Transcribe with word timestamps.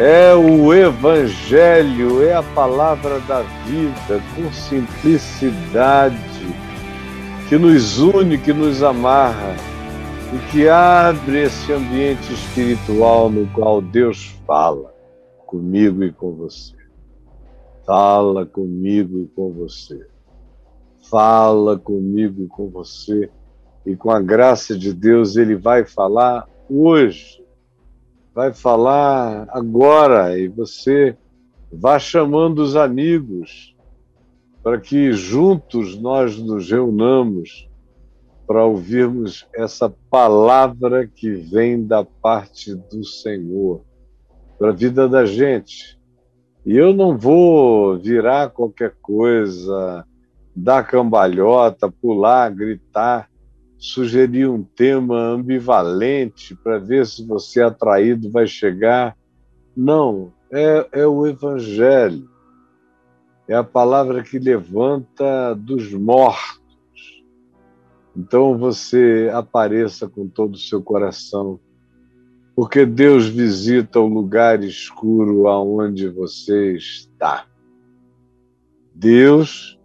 É 0.00 0.32
o 0.32 0.72
Evangelho, 0.72 2.22
é 2.22 2.32
a 2.32 2.42
palavra 2.42 3.18
da 3.18 3.42
vida, 3.66 4.22
com 4.36 4.52
simplicidade, 4.52 6.16
que 7.48 7.58
nos 7.58 7.98
une, 7.98 8.38
que 8.38 8.52
nos 8.52 8.80
amarra 8.80 9.56
e 10.32 10.52
que 10.52 10.68
abre 10.68 11.42
esse 11.42 11.72
ambiente 11.72 12.32
espiritual 12.32 13.28
no 13.28 13.48
qual 13.48 13.82
Deus 13.82 14.36
fala 14.46 14.94
comigo 15.44 16.04
e 16.04 16.12
com 16.12 16.32
você. 16.32 16.76
Fala 17.84 18.46
comigo 18.46 19.18
e 19.18 19.26
com 19.26 19.52
você. 19.52 20.06
Fala 21.10 21.76
comigo 21.76 22.44
e 22.44 22.46
com 22.46 22.70
você. 22.70 23.28
E 23.84 23.96
com 23.96 24.12
a 24.12 24.20
graça 24.20 24.78
de 24.78 24.92
Deus, 24.92 25.34
Ele 25.34 25.56
vai 25.56 25.84
falar 25.84 26.46
hoje 26.70 27.47
vai 28.38 28.52
falar 28.52 29.48
agora 29.50 30.38
e 30.38 30.46
você 30.46 31.16
vá 31.72 31.98
chamando 31.98 32.60
os 32.60 32.76
amigos 32.76 33.74
para 34.62 34.78
que 34.78 35.10
juntos 35.10 35.98
nós 35.98 36.38
nos 36.38 36.70
reunamos 36.70 37.68
para 38.46 38.64
ouvirmos 38.64 39.44
essa 39.52 39.92
palavra 40.08 41.04
que 41.04 41.32
vem 41.32 41.84
da 41.84 42.04
parte 42.04 42.76
do 42.76 43.04
Senhor 43.04 43.82
para 44.56 44.68
a 44.68 44.72
vida 44.72 45.08
da 45.08 45.26
gente. 45.26 45.98
E 46.64 46.76
eu 46.76 46.94
não 46.94 47.18
vou 47.18 47.98
virar 47.98 48.50
qualquer 48.50 48.94
coisa, 49.02 50.06
dar 50.54 50.84
cambalhota, 50.86 51.90
pular, 51.90 52.54
gritar 52.54 53.27
sugerir 53.78 54.48
um 54.48 54.62
tema 54.62 55.16
ambivalente 55.16 56.54
para 56.56 56.78
ver 56.78 57.06
se 57.06 57.24
você 57.24 57.60
é 57.60 57.64
atraído 57.64 58.30
vai 58.30 58.46
chegar. 58.46 59.16
Não, 59.76 60.32
é, 60.50 60.88
é 60.92 61.06
o 61.06 61.26
Evangelho. 61.26 62.28
É 63.46 63.54
a 63.54 63.64
palavra 63.64 64.22
que 64.22 64.38
levanta 64.38 65.54
dos 65.54 65.92
mortos. 65.92 67.24
Então 68.16 68.58
você 68.58 69.30
apareça 69.32 70.08
com 70.08 70.26
todo 70.26 70.54
o 70.54 70.58
seu 70.58 70.82
coração, 70.82 71.60
porque 72.56 72.84
Deus 72.84 73.28
visita 73.28 74.00
o 74.00 74.08
lugar 74.08 74.62
escuro 74.64 75.46
aonde 75.46 76.08
você 76.08 76.74
está. 76.74 77.46
Deus 78.92 79.78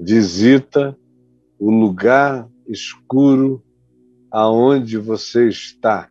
visita 0.00 0.96
o 1.58 1.70
lugar 1.70 2.48
escuro 2.70 3.62
aonde 4.30 4.96
você 4.96 5.48
está. 5.48 6.10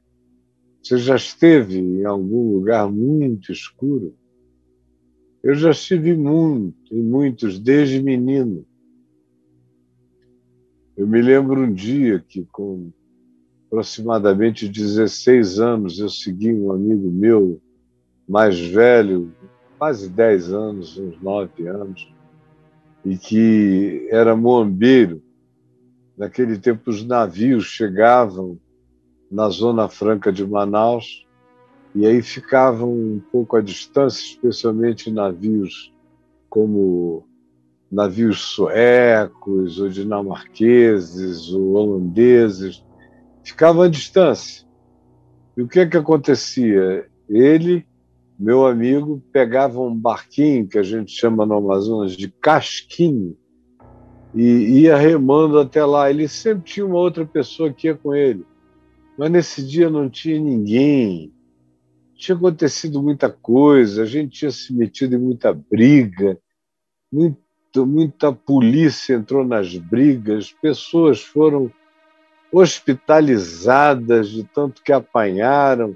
Você 0.83 0.97
já 0.97 1.15
esteve 1.15 1.77
em 1.77 2.05
algum 2.05 2.53
lugar 2.53 2.91
muito 2.91 3.51
escuro? 3.51 4.15
Eu 5.41 5.55
já 5.55 5.71
estive 5.71 6.15
muito, 6.15 6.75
em 6.93 7.01
muitos, 7.01 7.59
desde 7.59 8.01
menino. 8.01 8.65
Eu 10.97 11.07
me 11.07 11.21
lembro 11.21 11.61
um 11.61 11.73
dia 11.73 12.19
que, 12.19 12.45
com 12.51 12.91
aproximadamente 13.67 14.67
16 14.67 15.59
anos, 15.59 15.99
eu 15.99 16.09
segui 16.09 16.51
um 16.51 16.71
amigo 16.71 17.09
meu, 17.09 17.61
mais 18.27 18.59
velho, 18.59 19.33
quase 19.77 20.09
10 20.09 20.51
anos, 20.51 20.97
uns 20.97 21.21
9 21.21 21.67
anos, 21.67 22.13
e 23.05 23.17
que 23.17 24.07
era 24.11 24.35
moambeiro 24.35 25.21
Naquele 26.19 26.57
tempo, 26.57 26.89
os 26.89 27.01
navios 27.05 27.63
chegavam 27.63 28.59
na 29.31 29.47
Zona 29.47 29.87
Franca 29.87 30.33
de 30.33 30.45
Manaus 30.45 31.25
e 31.95 32.05
aí 32.05 32.21
ficavam 32.21 32.91
um 32.91 33.21
pouco 33.31 33.55
à 33.55 33.61
distância, 33.61 34.21
especialmente 34.21 35.09
navios 35.09 35.93
como 36.49 37.23
navios 37.89 38.41
suecos 38.41 39.79
ou 39.79 39.87
dinamarqueses 39.87 41.53
ou 41.53 41.75
holandeses, 41.75 42.83
ficavam 43.41 43.83
à 43.83 43.87
distância. 43.87 44.67
E 45.55 45.61
o 45.61 45.69
que 45.69 45.79
é 45.79 45.85
que 45.85 45.95
acontecia? 45.95 47.07
Ele, 47.29 47.87
meu 48.37 48.67
amigo, 48.67 49.23
pegava 49.31 49.79
um 49.79 49.95
barquinho 49.95 50.67
que 50.67 50.77
a 50.77 50.83
gente 50.83 51.13
chama 51.13 51.45
no 51.45 51.55
Amazonas 51.55 52.11
de 52.11 52.29
casquinho, 52.29 53.37
e 54.33 54.81
ia 54.81 54.95
remando 54.95 55.59
até 55.59 55.83
lá. 55.83 56.09
Ele 56.09 56.27
sempre 56.27 56.63
tinha 56.63 56.85
uma 56.85 56.97
outra 56.97 57.25
pessoa 57.25 57.73
que 57.73 57.87
ia 57.87 57.95
com 57.95 58.13
ele, 58.13 58.45
mas 59.17 59.31
nesse 59.31 59.65
dia 59.65 59.89
não 59.89 60.09
tinha 60.09 60.39
ninguém. 60.39 61.33
Tinha 62.15 62.35
acontecido 62.35 63.01
muita 63.01 63.29
coisa, 63.29 64.03
a 64.03 64.05
gente 64.05 64.39
tinha 64.39 64.51
se 64.51 64.73
metido 64.73 65.15
em 65.15 65.19
muita 65.19 65.53
briga, 65.53 66.37
muito, 67.11 67.85
muita 67.85 68.31
polícia 68.31 69.13
entrou 69.13 69.45
nas 69.45 69.73
brigas, 69.77 70.51
pessoas 70.51 71.21
foram 71.21 71.71
hospitalizadas 72.51 74.29
de 74.29 74.43
tanto 74.43 74.83
que 74.83 74.91
apanharam, 74.91 75.95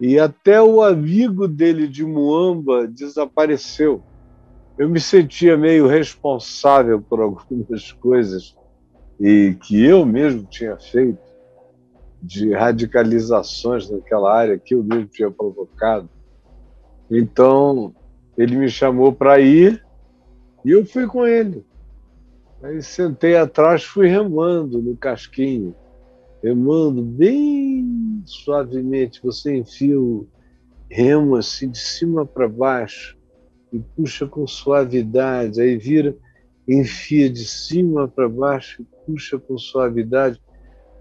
e 0.00 0.18
até 0.18 0.62
o 0.62 0.82
amigo 0.82 1.48
dele 1.48 1.88
de 1.88 2.04
Muamba 2.04 2.86
desapareceu 2.86 4.04
eu 4.78 4.88
me 4.88 5.00
sentia 5.00 5.56
meio 5.56 5.86
responsável 5.86 7.00
por 7.00 7.20
algumas 7.20 7.92
coisas 8.00 8.56
e 9.18 9.56
que 9.62 9.82
eu 9.82 10.04
mesmo 10.04 10.44
tinha 10.44 10.76
feito 10.76 11.18
de 12.22 12.52
radicalizações 12.52 13.88
naquela 13.88 14.34
área 14.34 14.58
que 14.58 14.74
eu 14.74 14.82
mesmo 14.82 15.06
tinha 15.06 15.30
provocado. 15.30 16.08
Então, 17.10 17.94
ele 18.36 18.56
me 18.56 18.68
chamou 18.68 19.12
para 19.12 19.40
ir 19.40 19.82
e 20.64 20.70
eu 20.70 20.84
fui 20.84 21.06
com 21.06 21.26
ele. 21.26 21.64
Aí 22.62 22.82
sentei 22.82 23.36
atrás, 23.36 23.84
fui 23.84 24.08
remando 24.08 24.82
no 24.82 24.96
casquinho, 24.96 25.74
remando 26.42 27.00
bem 27.00 28.22
suavemente. 28.26 29.22
Você 29.22 29.56
enfia 29.56 29.98
o 29.98 30.26
remo 30.90 31.36
assim 31.36 31.70
de 31.70 31.78
cima 31.78 32.26
para 32.26 32.48
baixo 32.48 33.15
e 33.76 33.84
puxa 33.94 34.26
com 34.26 34.46
suavidade, 34.46 35.60
aí 35.60 35.76
vira, 35.76 36.16
enfia 36.68 37.30
de 37.30 37.44
cima 37.44 38.08
para 38.08 38.28
baixo 38.28 38.84
puxa 39.06 39.38
com 39.38 39.56
suavidade. 39.56 40.40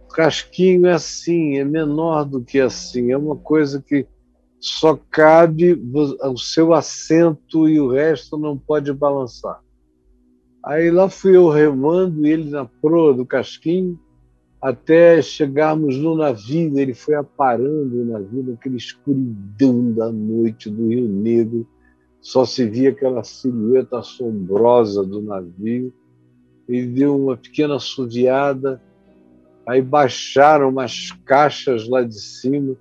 O 0.06 0.14
casquinho 0.14 0.86
é 0.86 0.94
assim, 0.94 1.58
é 1.58 1.66
menor 1.66 2.24
do 2.24 2.42
que 2.42 2.60
assim, 2.60 3.12
é 3.12 3.18
uma 3.18 3.36
coisa 3.36 3.82
que 3.82 4.08
só 4.60 4.98
cabe 5.10 5.74
o 6.24 6.38
seu 6.38 6.74
assento 6.74 7.68
e 7.68 7.80
o 7.80 7.92
resto 7.92 8.38
não 8.38 8.58
pode 8.58 8.94
balançar. 8.94 9.60
Aí 10.64 10.90
lá 10.90 11.10
fui 11.10 11.36
eu 11.36 11.50
remando 11.50 12.26
ele 12.26 12.50
na 12.50 12.66
proa 12.66 13.14
do 13.14 13.26
casquinho 13.26 14.00
até 14.60 15.22
chegarmos 15.22 15.98
no 15.98 16.16
navio. 16.16 16.80
Ele 16.80 16.96
foi 16.96 17.14
aparando 17.14 18.02
o 18.02 18.06
navio 18.06 18.44
naquela 18.44 18.76
escuridão 18.76 19.92
da 19.92 20.12
noite 20.12 20.70
do 20.70 20.88
Rio 20.88 21.08
Negro 21.08 21.68
só 22.26 22.44
se 22.44 22.68
via 22.68 22.90
aquela 22.90 23.24
silhueta 23.24 24.00
assombrosa 24.00 25.04
do 25.04 25.22
navio. 25.22 25.94
Ele 26.68 26.88
deu 26.88 27.16
uma 27.16 27.38
pequena 27.38 27.76
assoviada, 27.76 28.82
aí 29.64 29.80
baixaram 29.80 30.70
umas 30.70 31.12
caixas 31.24 31.88
lá 31.88 32.02
de 32.02 32.20
cima. 32.20 32.76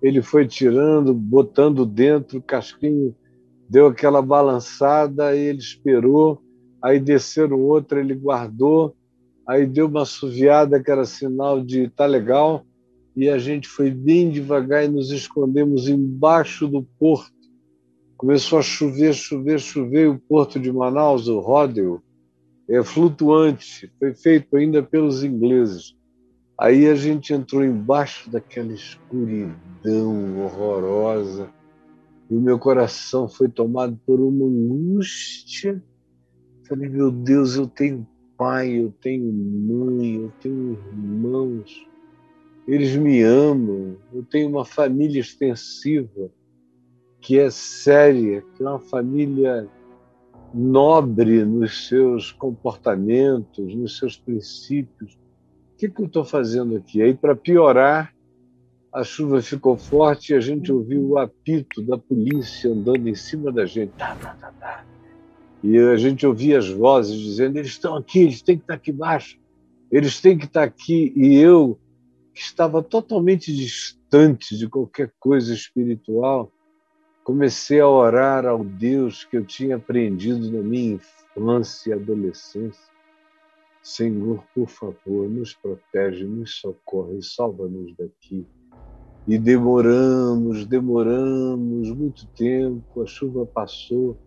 Ele 0.00 0.22
foi 0.22 0.46
tirando, 0.46 1.12
botando 1.12 1.84
dentro, 1.84 2.38
o 2.38 2.42
casquinho 2.42 3.12
deu 3.68 3.88
aquela 3.88 4.22
balançada, 4.22 5.34
ele 5.34 5.58
esperou, 5.58 6.40
aí 6.80 7.00
desceram 7.00 7.60
outra, 7.62 7.98
ele 7.98 8.14
guardou, 8.14 8.94
aí 9.44 9.66
deu 9.66 9.88
uma 9.88 10.02
assoviada 10.02 10.80
que 10.80 10.88
era 10.88 11.04
sinal 11.04 11.60
de 11.60 11.88
tá 11.88 12.06
legal, 12.06 12.64
e 13.16 13.28
a 13.28 13.38
gente 13.38 13.66
foi 13.66 13.90
bem 13.90 14.30
devagar 14.30 14.84
e 14.84 14.88
nos 14.88 15.10
escondemos 15.10 15.88
embaixo 15.88 16.68
do 16.68 16.84
porto 16.96 17.33
Começou 18.16 18.58
a 18.58 18.62
chover, 18.62 19.12
chover, 19.12 19.58
chover. 19.58 20.08
O 20.08 20.18
porto 20.18 20.58
de 20.58 20.72
Manaus, 20.72 21.28
o 21.28 21.40
Rodel, 21.40 22.02
é 22.68 22.82
flutuante, 22.82 23.92
foi 23.98 24.14
feito 24.14 24.56
ainda 24.56 24.82
pelos 24.82 25.22
ingleses. 25.22 25.94
Aí 26.58 26.88
a 26.88 26.94
gente 26.94 27.34
entrou 27.34 27.64
embaixo 27.64 28.30
daquela 28.30 28.72
escuridão 28.72 30.40
horrorosa 30.40 31.50
e 32.30 32.34
o 32.34 32.40
meu 32.40 32.58
coração 32.58 33.28
foi 33.28 33.48
tomado 33.48 33.98
por 34.06 34.20
uma 34.20 34.46
angústia. 34.46 35.82
Falei, 36.68 36.88
meu 36.88 37.10
Deus, 37.10 37.56
eu 37.56 37.66
tenho 37.66 38.06
pai, 38.36 38.70
eu 38.70 38.94
tenho 39.00 39.32
mãe, 39.32 40.14
eu 40.22 40.32
tenho 40.40 40.78
irmãos, 40.92 41.86
eles 42.66 42.96
me 42.96 43.20
amam, 43.22 43.96
eu 44.12 44.22
tenho 44.24 44.48
uma 44.48 44.64
família 44.64 45.20
extensiva 45.20 46.30
que 47.24 47.38
é 47.38 47.48
séria, 47.48 48.44
que 48.54 48.62
é 48.62 48.68
uma 48.68 48.78
família 48.78 49.66
nobre 50.52 51.42
nos 51.42 51.88
seus 51.88 52.30
comportamentos, 52.30 53.74
nos 53.74 53.96
seus 53.96 54.14
princípios. 54.14 55.14
O 55.14 55.78
que, 55.78 55.88
que 55.88 56.02
eu 56.02 56.06
estou 56.06 56.22
fazendo 56.22 56.76
aqui? 56.76 57.00
Aí, 57.00 57.14
para 57.14 57.34
piorar, 57.34 58.14
a 58.92 59.02
chuva 59.02 59.40
ficou 59.40 59.74
forte 59.74 60.32
e 60.32 60.36
a 60.36 60.40
gente 60.40 60.70
ouviu 60.70 61.02
o 61.02 61.18
apito 61.18 61.80
da 61.80 61.96
polícia 61.96 62.70
andando 62.70 63.08
em 63.08 63.14
cima 63.14 63.50
da 63.50 63.64
gente. 63.64 63.92
Tá, 63.92 64.14
tá, 64.16 64.34
tá, 64.34 64.52
tá. 64.60 64.84
E 65.62 65.78
a 65.78 65.96
gente 65.96 66.26
ouvia 66.26 66.58
as 66.58 66.68
vozes 66.68 67.18
dizendo: 67.18 67.56
eles 67.56 67.70
estão 67.70 67.96
aqui, 67.96 68.20
eles 68.20 68.42
têm 68.42 68.58
que 68.58 68.64
estar 68.64 68.74
aqui 68.74 68.90
embaixo, 68.90 69.38
eles 69.90 70.20
têm 70.20 70.36
que 70.36 70.44
estar 70.44 70.62
aqui. 70.62 71.10
E 71.16 71.36
eu, 71.36 71.80
que 72.34 72.42
estava 72.42 72.82
totalmente 72.82 73.50
distante 73.50 74.58
de 74.58 74.68
qualquer 74.68 75.10
coisa 75.18 75.54
espiritual, 75.54 76.52
comecei 77.24 77.80
a 77.80 77.88
orar 77.88 78.46
ao 78.46 78.62
Deus 78.62 79.24
que 79.24 79.38
eu 79.38 79.44
tinha 79.44 79.76
aprendido 79.76 80.52
na 80.52 80.62
minha 80.62 80.94
infância 80.94 81.90
e 81.90 81.92
adolescência. 81.94 82.94
Senhor, 83.82 84.44
por 84.54 84.68
favor, 84.68 85.28
nos 85.28 85.54
protege, 85.54 86.24
nos 86.24 86.60
socorre, 86.60 87.22
salva-nos 87.22 87.94
daqui. 87.96 88.46
E 89.26 89.38
demoramos, 89.38 90.66
demoramos 90.66 91.90
muito 91.90 92.26
tempo, 92.28 93.02
a 93.02 93.06
chuva 93.06 93.46
passou 93.46 94.18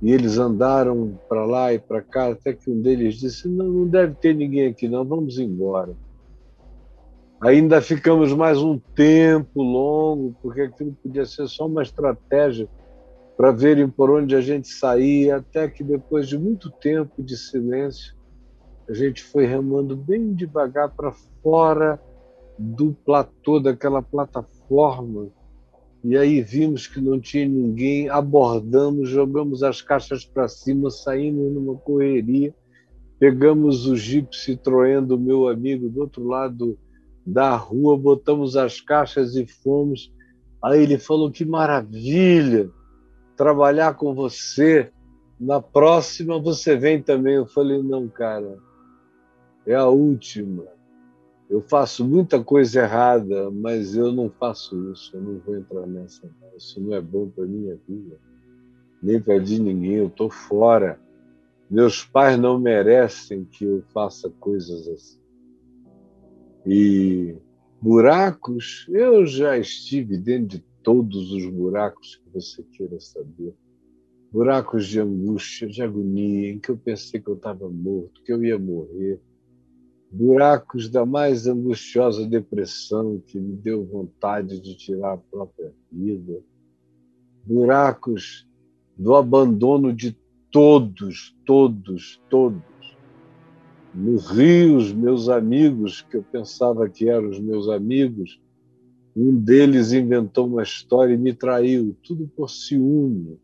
e 0.00 0.12
eles 0.12 0.38
andaram 0.38 1.18
para 1.28 1.44
lá 1.44 1.74
e 1.74 1.78
para 1.78 2.00
cá, 2.00 2.28
até 2.28 2.52
que 2.52 2.70
um 2.70 2.80
deles 2.80 3.16
disse: 3.16 3.48
Não, 3.48 3.66
não 3.66 3.86
deve 3.86 4.14
ter 4.14 4.34
ninguém 4.34 4.68
aqui, 4.68 4.88
não, 4.88 5.04
vamos 5.04 5.38
embora. 5.38 5.94
Ainda 7.40 7.80
ficamos 7.80 8.34
mais 8.34 8.58
um 8.58 8.78
tempo 8.78 9.62
longo, 9.62 10.36
porque 10.42 10.60
aquilo 10.60 10.92
podia 11.02 11.24
ser 11.24 11.48
só 11.48 11.66
uma 11.66 11.82
estratégia 11.82 12.68
para 13.34 13.50
verem 13.50 13.88
por 13.88 14.10
onde 14.10 14.36
a 14.36 14.42
gente 14.42 14.68
saía, 14.68 15.36
até 15.36 15.66
que 15.66 15.82
depois 15.82 16.28
de 16.28 16.38
muito 16.38 16.70
tempo 16.70 17.22
de 17.22 17.38
silêncio, 17.38 18.14
a 18.86 18.92
gente 18.92 19.24
foi 19.24 19.46
remando 19.46 19.96
bem 19.96 20.34
devagar 20.34 20.90
para 20.90 21.12
fora 21.42 21.98
do 22.58 22.92
platô, 23.06 23.58
daquela 23.58 24.02
plataforma. 24.02 25.28
E 26.04 26.18
aí 26.18 26.42
vimos 26.42 26.86
que 26.86 27.00
não 27.00 27.18
tinha 27.18 27.48
ninguém, 27.48 28.10
abordamos, 28.10 29.08
jogamos 29.08 29.62
as 29.62 29.80
caixas 29.80 30.26
para 30.26 30.46
cima, 30.46 30.90
saímos 30.90 31.54
numa 31.54 31.74
correria, 31.74 32.54
pegamos 33.18 33.86
o 33.86 33.96
Jeep 33.96 34.28
Citroën 34.36 35.00
do 35.00 35.18
meu 35.18 35.48
amigo 35.48 35.88
do 35.88 36.02
outro 36.02 36.28
lado 36.28 36.78
da 37.32 37.54
rua, 37.56 37.96
botamos 37.96 38.56
as 38.56 38.80
caixas 38.80 39.36
e 39.36 39.46
fomos. 39.46 40.12
Aí 40.62 40.82
ele 40.82 40.98
falou: 40.98 41.30
Que 41.30 41.44
maravilha 41.44 42.70
trabalhar 43.36 43.94
com 43.94 44.14
você. 44.14 44.90
Na 45.38 45.60
próxima 45.60 46.38
você 46.38 46.76
vem 46.76 47.02
também. 47.02 47.34
Eu 47.34 47.46
falei: 47.46 47.82
Não, 47.82 48.08
cara, 48.08 48.58
é 49.66 49.74
a 49.74 49.86
última 49.86 50.64
eu 51.50 51.60
faço 51.60 52.06
muita 52.06 52.42
coisa 52.42 52.82
errada, 52.82 53.50
mas 53.50 53.96
eu 53.96 54.12
não 54.12 54.30
faço 54.30 54.92
isso, 54.92 55.16
eu 55.16 55.20
não 55.20 55.40
vou 55.40 55.56
entrar 55.56 55.84
nessa. 55.84 56.30
Isso 56.56 56.80
não 56.80 56.94
é 56.94 57.00
bom 57.00 57.28
para 57.28 57.44
minha 57.44 57.76
vida, 57.88 58.16
nem 59.02 59.20
para 59.20 59.40
de 59.40 59.60
ninguém, 59.60 59.94
eu 59.94 60.06
estou 60.06 60.30
fora. 60.30 61.00
Meus 61.68 62.04
pais 62.04 62.38
não 62.38 62.56
merecem 62.56 63.44
que 63.44 63.64
eu 63.64 63.82
faça 63.92 64.30
coisas 64.38 64.86
assim. 64.86 65.19
E 66.66 67.36
buracos, 67.80 68.86
eu 68.90 69.26
já 69.26 69.58
estive 69.58 70.18
dentro 70.18 70.58
de 70.58 70.64
todos 70.82 71.32
os 71.32 71.46
buracos 71.46 72.16
que 72.16 72.30
você 72.30 72.62
queira 72.62 72.98
saber. 73.00 73.54
Buracos 74.32 74.86
de 74.86 75.00
angústia, 75.00 75.68
de 75.68 75.82
agonia, 75.82 76.52
em 76.52 76.58
que 76.58 76.70
eu 76.70 76.76
pensei 76.76 77.20
que 77.20 77.28
eu 77.28 77.34
estava 77.34 77.68
morto, 77.68 78.22
que 78.22 78.32
eu 78.32 78.44
ia 78.44 78.58
morrer 78.58 79.20
buracos 80.10 80.88
da 80.88 81.06
mais 81.06 81.46
angustiosa 81.46 82.26
depressão 82.26 83.22
que 83.26 83.38
me 83.38 83.54
deu 83.54 83.84
vontade 83.84 84.60
de 84.60 84.74
tirar 84.74 85.12
a 85.12 85.18
própria 85.18 85.72
vida, 85.90 86.42
buracos 87.44 88.48
do 88.96 89.14
abandono 89.14 89.92
de 89.92 90.16
todos, 90.50 91.36
todos, 91.46 92.20
todos. 92.28 92.60
No 93.94 94.18
Rio, 94.18 94.76
os 94.76 94.92
meus 94.92 95.28
amigos, 95.28 96.02
que 96.02 96.16
eu 96.16 96.22
pensava 96.22 96.88
que 96.88 97.08
eram 97.08 97.28
os 97.28 97.40
meus 97.40 97.68
amigos, 97.68 98.40
um 99.16 99.34
deles 99.34 99.92
inventou 99.92 100.46
uma 100.46 100.62
história 100.62 101.14
e 101.14 101.18
me 101.18 101.34
traiu, 101.34 101.96
tudo 102.02 102.30
por 102.36 102.48
ciúme. 102.48 103.38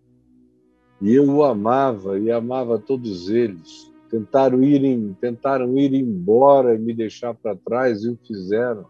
E 1.03 1.13
eu 1.13 1.29
o 1.29 1.45
amava 1.45 2.19
e 2.19 2.31
amava 2.31 2.79
todos 2.79 3.29
eles 3.29 3.93
tentaram 4.11 4.63
ir, 4.63 4.85
em, 4.85 5.15
tentaram 5.21 5.77
ir 5.79 5.93
embora 5.95 6.75
e 6.75 6.79
me 6.79 6.95
deixar 6.95 7.35
para 7.35 7.57
trás 7.57 8.03
e 8.03 8.11
o 8.11 8.19
fizeram. 8.27 8.87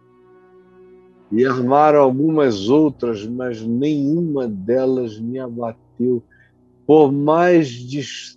E 1.32 1.44
armaram 1.44 2.00
algumas 2.00 2.68
outras, 2.68 3.26
mas 3.26 3.60
nenhuma 3.60 4.46
delas 4.46 5.18
me 5.18 5.38
abateu. 5.38 6.22
Por 6.86 7.10
mais 7.10 7.68
distante 7.68 8.35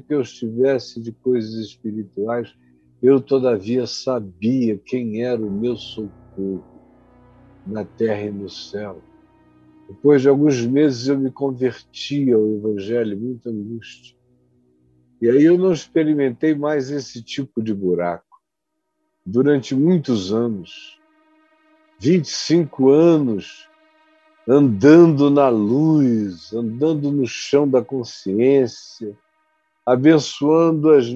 que 0.00 0.14
eu 0.14 0.22
estivesse 0.22 1.00
de 1.00 1.12
coisas 1.12 1.54
espirituais, 1.54 2.54
eu 3.02 3.20
todavia 3.20 3.86
sabia 3.86 4.78
quem 4.78 5.22
era 5.22 5.40
o 5.40 5.50
meu 5.50 5.76
socorro 5.76 6.64
na 7.66 7.84
terra 7.84 8.22
e 8.22 8.30
no 8.30 8.48
céu. 8.48 9.02
Depois 9.88 10.22
de 10.22 10.28
alguns 10.28 10.64
meses 10.64 11.08
eu 11.08 11.18
me 11.18 11.30
converti 11.30 12.32
ao 12.32 12.46
Evangelho, 12.48 13.18
muita 13.18 13.50
angústia. 13.50 14.16
E 15.20 15.28
aí 15.28 15.44
eu 15.44 15.58
não 15.58 15.72
experimentei 15.72 16.54
mais 16.54 16.90
esse 16.90 17.22
tipo 17.22 17.62
de 17.62 17.74
buraco. 17.74 18.40
Durante 19.24 19.74
muitos 19.74 20.32
anos, 20.32 20.98
25 22.00 22.90
anos, 22.90 23.68
andando 24.48 25.30
na 25.30 25.48
luz, 25.48 26.52
andando 26.52 27.12
no 27.12 27.26
chão 27.26 27.68
da 27.68 27.82
consciência, 27.82 29.16
abençoando 29.84 30.90
as, 30.90 31.06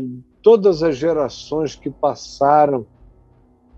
todas 0.42 0.82
as 0.82 0.96
gerações 0.96 1.74
que 1.74 1.90
passaram 1.90 2.86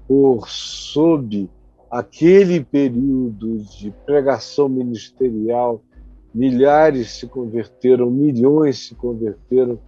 por 0.06 0.48
sob 0.48 1.48
aquele 1.90 2.64
período 2.64 3.58
de 3.58 3.90
pregação 4.04 4.68
ministerial. 4.68 5.82
Milhares 6.34 7.12
se 7.12 7.26
converteram, 7.26 8.10
milhões 8.10 8.86
se 8.86 8.94
converteram 8.94 9.78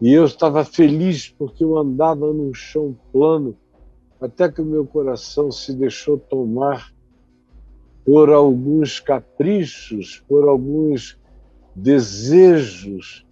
e 0.00 0.12
eu 0.12 0.24
estava 0.24 0.64
feliz 0.64 1.28
porque 1.30 1.62
eu 1.62 1.78
andava 1.78 2.32
num 2.32 2.52
chão 2.52 2.96
plano, 3.12 3.56
até 4.20 4.50
que 4.50 4.60
o 4.60 4.64
meu 4.64 4.84
coração 4.86 5.50
se 5.50 5.72
deixou 5.72 6.18
tomar 6.18 6.92
por 8.04 8.30
alguns 8.30 9.00
caprichos, 9.00 10.22
por 10.28 10.46
alguns 10.48 11.18
desejos, 11.74 13.23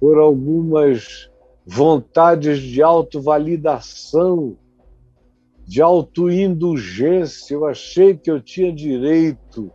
por 0.00 0.18
algumas 0.18 1.30
vontades 1.66 2.60
de 2.60 2.82
autovalidação, 2.82 4.56
de 5.66 5.82
autoindulgência. 5.82 7.54
Eu 7.54 7.66
achei 7.66 8.16
que 8.16 8.30
eu 8.30 8.40
tinha 8.40 8.72
direito, 8.72 9.70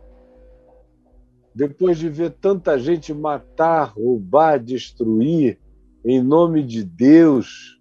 depois 1.54 1.98
de 1.98 2.08
ver 2.08 2.30
tanta 2.30 2.78
gente 2.78 3.12
matar, 3.14 3.92
roubar, 3.94 4.58
destruir, 4.58 5.58
em 6.04 6.22
nome 6.22 6.62
de 6.62 6.84
Deus 6.84 7.80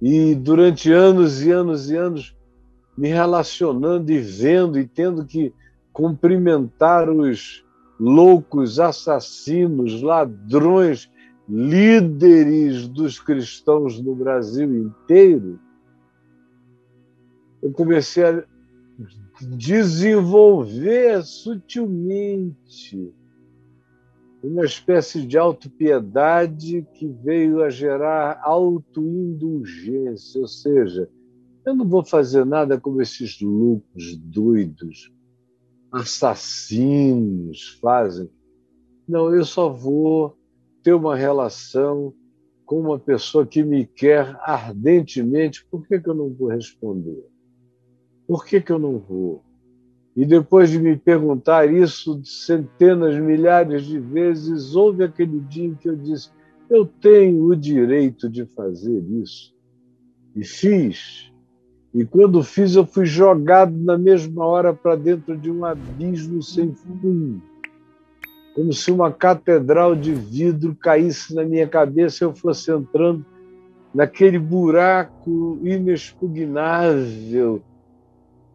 e 0.00 0.34
durante 0.34 0.90
anos 0.90 1.42
e 1.42 1.50
anos 1.50 1.90
e 1.90 1.96
anos 1.96 2.36
me 2.96 3.08
relacionando 3.08 4.10
e 4.10 4.18
vendo 4.18 4.78
e 4.78 4.86
tendo 4.86 5.24
que 5.24 5.52
cumprimentar 5.92 7.10
os 7.10 7.64
loucos, 8.00 8.80
assassinos, 8.80 10.00
ladrões, 10.00 11.10
líderes 11.48 12.88
dos 12.88 13.20
cristãos 13.20 14.00
no 14.00 14.14
Brasil 14.14 14.74
inteiro, 14.76 15.60
eu 17.62 17.72
comecei 17.72 18.24
a 18.24 18.44
desenvolver 19.40 21.22
sutilmente 21.22 23.12
uma 24.42 24.64
espécie 24.64 25.26
de 25.26 25.36
autopiedade 25.36 26.86
que 26.94 27.06
veio 27.08 27.62
a 27.62 27.70
gerar 27.70 28.40
autoindulgência, 28.42 30.40
ou 30.40 30.48
seja, 30.48 31.08
eu 31.64 31.74
não 31.74 31.86
vou 31.88 32.04
fazer 32.04 32.44
nada 32.46 32.78
como 32.78 33.02
esses 33.02 33.40
loucos, 33.40 34.16
doidos, 34.18 35.12
assassinos 35.90 37.78
fazem. 37.80 38.30
Não, 39.08 39.34
eu 39.34 39.44
só 39.44 39.68
vou 39.68 40.36
ter 40.86 40.94
uma 40.94 41.16
relação 41.16 42.14
com 42.64 42.78
uma 42.78 42.96
pessoa 42.96 43.44
que 43.44 43.60
me 43.64 43.84
quer 43.84 44.38
ardentemente. 44.40 45.66
Por 45.68 45.84
que, 45.84 45.98
que 45.98 46.08
eu 46.08 46.14
não 46.14 46.32
vou 46.32 46.46
responder? 46.46 47.26
Por 48.24 48.44
que, 48.44 48.60
que 48.60 48.70
eu 48.70 48.78
não 48.78 48.96
vou? 48.96 49.42
E 50.14 50.24
depois 50.24 50.70
de 50.70 50.78
me 50.78 50.96
perguntar 50.96 51.68
isso 51.68 52.24
centenas, 52.24 53.18
milhares 53.18 53.84
de 53.84 53.98
vezes, 53.98 54.76
houve 54.76 55.02
aquele 55.02 55.40
dia 55.40 55.64
em 55.64 55.74
que 55.74 55.88
eu 55.88 55.96
disse: 55.96 56.30
eu 56.70 56.86
tenho 56.86 57.42
o 57.46 57.56
direito 57.56 58.28
de 58.28 58.46
fazer 58.46 59.02
isso. 59.10 59.52
E 60.36 60.44
fiz. 60.44 61.32
E 61.92 62.04
quando 62.04 62.44
fiz, 62.44 62.76
eu 62.76 62.86
fui 62.86 63.06
jogado 63.06 63.76
na 63.76 63.98
mesma 63.98 64.46
hora 64.46 64.72
para 64.72 64.94
dentro 64.94 65.36
de 65.36 65.50
um 65.50 65.64
abismo 65.64 66.40
sem 66.44 66.72
fundo. 66.72 67.42
Como 68.56 68.72
se 68.72 68.90
uma 68.90 69.12
catedral 69.12 69.94
de 69.94 70.14
vidro 70.14 70.74
caísse 70.74 71.34
na 71.34 71.44
minha 71.44 71.68
cabeça 71.68 72.24
e 72.24 72.26
eu 72.26 72.34
fosse 72.34 72.72
entrando 72.72 73.22
naquele 73.94 74.38
buraco 74.38 75.58
inexpugnável, 75.62 77.60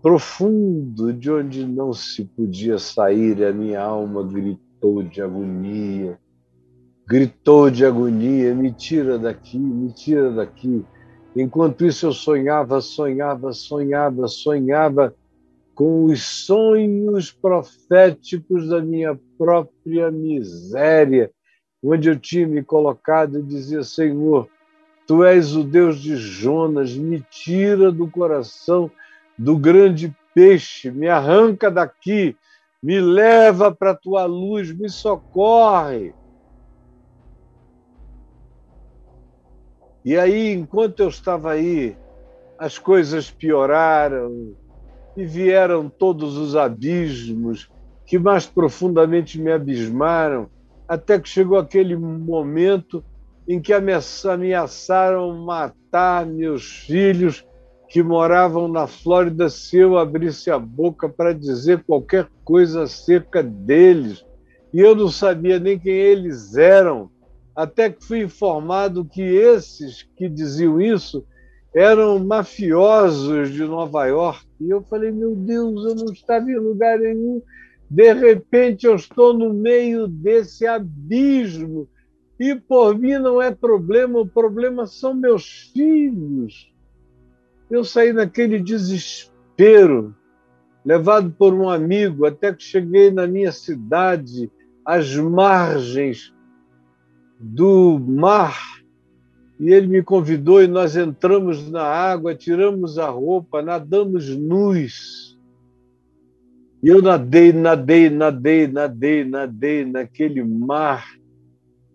profundo, 0.01 1.13
de 1.13 1.29
onde 1.31 1.67
não 1.67 1.93
se 1.93 2.25
podia 2.25 2.79
sair, 2.79 3.45
a 3.45 3.53
minha 3.53 3.79
alma 3.79 4.23
gritou 4.23 5.03
de 5.03 5.21
agonia. 5.21 6.17
Gritou 7.07 7.69
de 7.69 7.85
agonia: 7.85 8.55
me 8.55 8.71
tira 8.71 9.19
daqui, 9.19 9.59
me 9.59 9.93
tira 9.93 10.31
daqui. 10.31 10.83
Enquanto 11.35 11.85
isso, 11.85 12.07
eu 12.07 12.11
sonhava, 12.11 12.81
sonhava, 12.81 13.53
sonhava, 13.53 14.27
sonhava 14.27 15.13
com 15.81 16.05
os 16.05 16.21
sonhos 16.21 17.31
proféticos 17.31 18.69
da 18.69 18.79
minha 18.79 19.19
própria 19.35 20.11
miséria, 20.11 21.31
onde 21.83 22.07
eu 22.07 22.19
tinha 22.19 22.47
me 22.47 22.63
colocado 22.63 23.39
e 23.39 23.41
dizia: 23.41 23.81
Senhor, 23.81 24.47
Tu 25.07 25.23
és 25.25 25.55
o 25.55 25.63
Deus 25.63 25.99
de 25.99 26.15
Jonas, 26.15 26.95
me 26.95 27.25
tira 27.31 27.91
do 27.91 28.07
coração 28.07 28.91
do 29.35 29.57
grande 29.57 30.15
peixe, 30.35 30.91
me 30.91 31.07
arranca 31.07 31.71
daqui, 31.71 32.37
me 32.79 33.01
leva 33.01 33.73
para 33.73 33.89
a 33.89 33.97
tua 33.97 34.25
luz, 34.25 34.71
me 34.71 34.87
socorre. 34.87 36.13
E 40.05 40.15
aí, 40.15 40.53
enquanto 40.53 40.99
eu 40.99 41.09
estava 41.09 41.53
aí, 41.53 41.97
as 42.59 42.77
coisas 42.77 43.31
pioraram 43.31 44.60
e 45.15 45.25
vieram 45.25 45.89
todos 45.89 46.37
os 46.37 46.55
abismos 46.55 47.69
que 48.05 48.17
mais 48.19 48.45
profundamente 48.45 49.39
me 49.39 49.51
abismaram, 49.51 50.49
até 50.87 51.19
que 51.19 51.29
chegou 51.29 51.57
aquele 51.57 51.95
momento 51.95 53.03
em 53.47 53.61
que 53.61 53.73
ameaçaram 53.73 55.45
matar 55.45 56.25
meus 56.25 56.85
filhos 56.85 57.45
que 57.89 58.01
moravam 58.01 58.67
na 58.67 58.87
Flórida 58.87 59.49
se 59.49 59.77
eu 59.77 59.97
abrisse 59.97 60.49
a 60.49 60.57
boca 60.57 61.09
para 61.09 61.33
dizer 61.33 61.83
qualquer 61.83 62.29
coisa 62.43 62.83
acerca 62.83 63.43
deles. 63.43 64.25
E 64.73 64.79
eu 64.79 64.95
não 64.95 65.09
sabia 65.09 65.59
nem 65.59 65.77
quem 65.77 65.93
eles 65.93 66.55
eram, 66.55 67.09
até 67.53 67.89
que 67.89 68.05
fui 68.05 68.21
informado 68.23 69.03
que 69.03 69.21
esses 69.21 70.07
que 70.15 70.29
diziam 70.29 70.79
isso 70.79 71.25
eram 71.73 72.19
mafiosos 72.19 73.51
de 73.51 73.63
Nova 73.63 74.05
York. 74.05 74.45
E 74.59 74.69
eu 74.69 74.81
falei: 74.83 75.11
meu 75.11 75.35
Deus, 75.35 75.85
eu 75.85 75.95
não 75.95 76.13
estava 76.13 76.49
em 76.49 76.57
lugar 76.57 76.99
nenhum. 76.99 77.41
De 77.89 78.13
repente, 78.13 78.85
eu 78.85 78.95
estou 78.95 79.33
no 79.33 79.53
meio 79.53 80.07
desse 80.07 80.65
abismo 80.65 81.87
e 82.39 82.55
por 82.55 82.97
mim 82.97 83.19
não 83.19 83.39
é 83.39 83.51
problema, 83.51 84.19
o 84.19 84.27
problema 84.27 84.87
são 84.87 85.13
meus 85.13 85.69
filhos. 85.71 86.73
Eu 87.69 87.83
saí 87.83 88.11
naquele 88.11 88.59
desespero, 88.59 90.15
levado 90.83 91.29
por 91.37 91.53
um 91.53 91.69
amigo, 91.69 92.25
até 92.25 92.51
que 92.51 92.63
cheguei 92.63 93.11
na 93.11 93.27
minha 93.27 93.51
cidade, 93.51 94.51
às 94.83 95.15
margens 95.15 96.33
do 97.39 97.99
mar, 97.99 98.80
e 99.61 99.71
ele 99.71 99.85
me 99.85 100.01
convidou 100.01 100.59
e 100.59 100.65
nós 100.65 100.97
entramos 100.97 101.69
na 101.69 101.83
água, 101.83 102.33
tiramos 102.33 102.97
a 102.97 103.07
roupa, 103.07 103.61
nadamos 103.61 104.27
nus. 104.35 105.39
E 106.81 106.87
eu 106.87 106.99
nadei, 106.99 107.53
nadei, 107.53 108.09
nadei, 108.09 108.65
nadei, 108.65 109.23
nadei 109.23 109.85
naquele 109.85 110.43
mar 110.43 111.07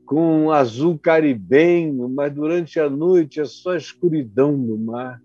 com 0.04 0.44
um 0.44 0.52
azul 0.52 0.96
caribenho, 0.96 2.08
mas 2.08 2.32
durante 2.32 2.78
a 2.78 2.88
noite 2.88 3.40
é 3.40 3.44
só 3.44 3.74
escuridão 3.74 4.56
no 4.56 4.78
mar. 4.78 5.20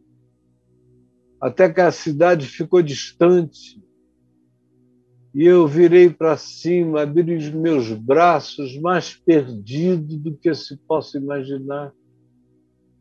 Até 1.39 1.71
que 1.71 1.79
a 1.79 1.91
cidade 1.91 2.47
ficou 2.47 2.81
distante. 2.81 3.79
E 5.31 5.45
eu 5.45 5.67
virei 5.67 6.09
para 6.09 6.35
cima, 6.37 7.03
abri 7.03 7.35
os 7.35 7.51
meus 7.51 7.91
braços, 7.93 8.75
mais 8.79 9.13
perdido 9.13 10.17
do 10.17 10.35
que 10.35 10.51
se 10.55 10.75
possa 10.87 11.19
imaginar. 11.19 11.93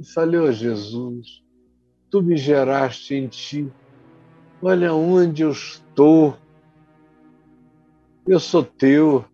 E 0.01 0.05
falei: 0.05 0.41
oh, 0.41 0.51
Jesus, 0.51 1.43
tu 2.11 2.23
me 2.23 2.35
geraste 2.35 3.15
em 3.15 3.29
ti. 3.29 3.71
Olha 4.63 4.95
onde 4.95 5.43
eu 5.43 5.51
estou. 5.51 6.39
Eu 8.27 8.41
sou 8.41 8.65
teu. 8.65 9.27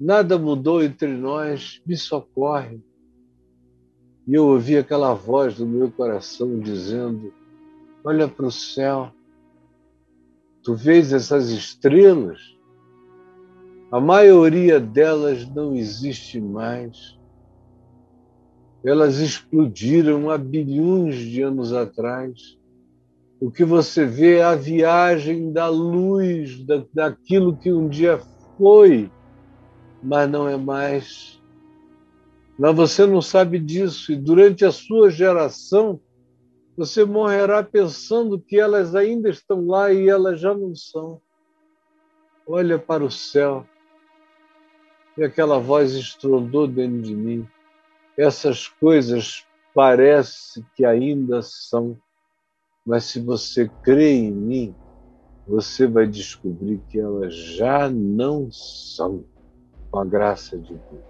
Nada 0.00 0.38
mudou 0.38 0.82
entre 0.82 1.08
nós, 1.08 1.82
me 1.84 1.94
socorre. 1.94 2.82
E 4.26 4.32
eu 4.32 4.46
ouvi 4.46 4.78
aquela 4.78 5.12
voz 5.12 5.56
do 5.58 5.66
meu 5.66 5.90
coração 5.90 6.58
dizendo: 6.58 7.30
Olha 8.02 8.26
para 8.26 8.46
o 8.46 8.50
céu, 8.50 9.12
tu 10.62 10.74
vês 10.74 11.12
essas 11.12 11.50
estrelas? 11.50 12.56
A 13.92 14.00
maioria 14.00 14.80
delas 14.80 15.46
não 15.50 15.74
existe 15.74 16.40
mais. 16.40 17.19
Elas 18.84 19.18
explodiram 19.18 20.30
há 20.30 20.38
bilhões 20.38 21.16
de 21.16 21.42
anos 21.42 21.72
atrás. 21.72 22.58
O 23.40 23.50
que 23.50 23.64
você 23.64 24.04
vê 24.04 24.36
é 24.36 24.44
a 24.44 24.54
viagem 24.54 25.52
da 25.52 25.68
luz, 25.68 26.64
da, 26.64 26.84
daquilo 26.92 27.56
que 27.56 27.72
um 27.72 27.88
dia 27.88 28.20
foi 28.56 29.10
mas 30.02 30.30
não 30.30 30.48
é 30.48 30.56
mais. 30.56 31.40
Mas 32.58 32.74
você 32.74 33.06
não 33.06 33.22
sabe 33.22 33.58
disso, 33.58 34.12
e 34.12 34.16
durante 34.16 34.64
a 34.64 34.72
sua 34.72 35.10
geração, 35.10 36.00
você 36.76 37.04
morrerá 37.04 37.62
pensando 37.62 38.38
que 38.38 38.58
elas 38.58 38.94
ainda 38.94 39.28
estão 39.28 39.66
lá 39.66 39.92
e 39.92 40.08
elas 40.08 40.40
já 40.40 40.54
não 40.54 40.74
são. 40.74 41.20
Olha 42.46 42.78
para 42.78 43.04
o 43.04 43.10
céu. 43.10 43.66
E 45.16 45.24
aquela 45.24 45.58
voz 45.58 45.92
estrondou 45.92 46.66
dentro 46.66 47.02
de 47.02 47.14
mim. 47.14 47.46
Essas 48.16 48.68
coisas 48.68 49.46
parece 49.74 50.64
que 50.74 50.84
ainda 50.84 51.40
são, 51.42 51.96
mas 52.84 53.04
se 53.04 53.20
você 53.20 53.70
crê 53.82 54.12
em 54.12 54.32
mim, 54.32 54.74
você 55.46 55.86
vai 55.86 56.06
descobrir 56.06 56.80
que 56.88 56.98
elas 56.98 57.34
já 57.34 57.88
não 57.88 58.50
são 58.50 59.24
com 59.90 59.98
a 59.98 60.04
graça 60.04 60.58
de 60.58 60.74
Deus. 60.74 61.04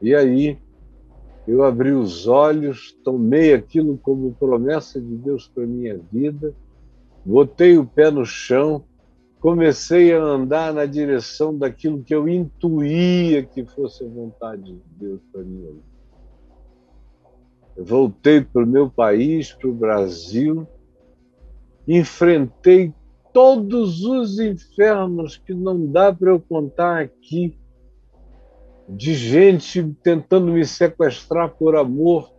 E 0.00 0.14
aí 0.14 0.58
eu 1.46 1.64
abri 1.64 1.92
os 1.92 2.26
olhos, 2.26 2.92
tomei 3.04 3.52
aquilo 3.52 3.98
como 3.98 4.34
promessa 4.34 5.00
de 5.00 5.16
Deus 5.16 5.48
para 5.48 5.66
minha 5.66 5.98
vida, 6.12 6.54
botei 7.24 7.76
o 7.76 7.86
pé 7.86 8.10
no 8.10 8.24
chão, 8.24 8.84
comecei 9.42 10.14
a 10.14 10.22
andar 10.22 10.72
na 10.72 10.86
direção 10.86 11.58
daquilo 11.58 12.04
que 12.04 12.14
eu 12.14 12.28
intuía 12.28 13.42
que 13.42 13.66
fosse 13.66 14.04
a 14.04 14.08
vontade 14.08 14.62
de 14.62 14.80
Deus 14.96 15.20
para 15.32 15.42
vida. 15.42 15.74
Eu 17.76 17.84
voltei 17.84 18.40
para 18.40 18.62
o 18.62 18.66
meu 18.66 18.88
país, 18.88 19.52
para 19.52 19.68
o 19.68 19.74
Brasil, 19.74 20.64
enfrentei 21.88 22.94
todos 23.32 24.04
os 24.04 24.38
infernos 24.38 25.38
que 25.38 25.52
não 25.52 25.90
dá 25.90 26.14
para 26.14 26.30
eu 26.30 26.38
contar 26.38 27.00
aqui, 27.00 27.58
de 28.88 29.12
gente 29.12 29.82
tentando 30.04 30.52
me 30.52 30.64
sequestrar 30.64 31.52
por 31.56 31.74
amor, 31.74 32.32